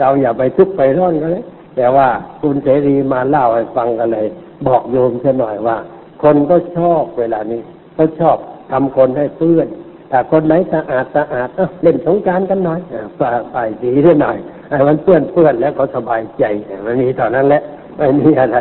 [0.01, 1.45] เราอย่าไปทุกข์ไปร้อนกันเลย
[1.77, 2.09] แต่ว่า
[2.41, 4.27] คุณเสรีมาเล่าให้ฟังกันเลย
[4.67, 5.77] บอกโยมซะหน่อยว่า
[6.23, 7.61] คนก็ชอบเวลานี้
[7.95, 8.37] เขาชอบ
[8.71, 9.69] ทำคนให้เปื้อน
[10.11, 11.49] ถ้าคนไหนสะอาดสะอาด
[11.83, 14.37] เล่นสงการกันหน่อยอ่าป้าป้ายสีได้หน่อย
[14.69, 16.45] ไอ้มันเปื้อนเปื้อนแล้วเขาสบายใจ
[16.87, 17.63] มันมีเท่านั้นแหละ
[17.97, 18.57] ไม่มีอะไร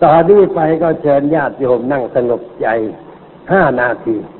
[0.00, 2.66] ต่อนนี้ไปก็เชิญญาติโยมนั่งสงบใจ
[3.52, 4.16] ห้านาที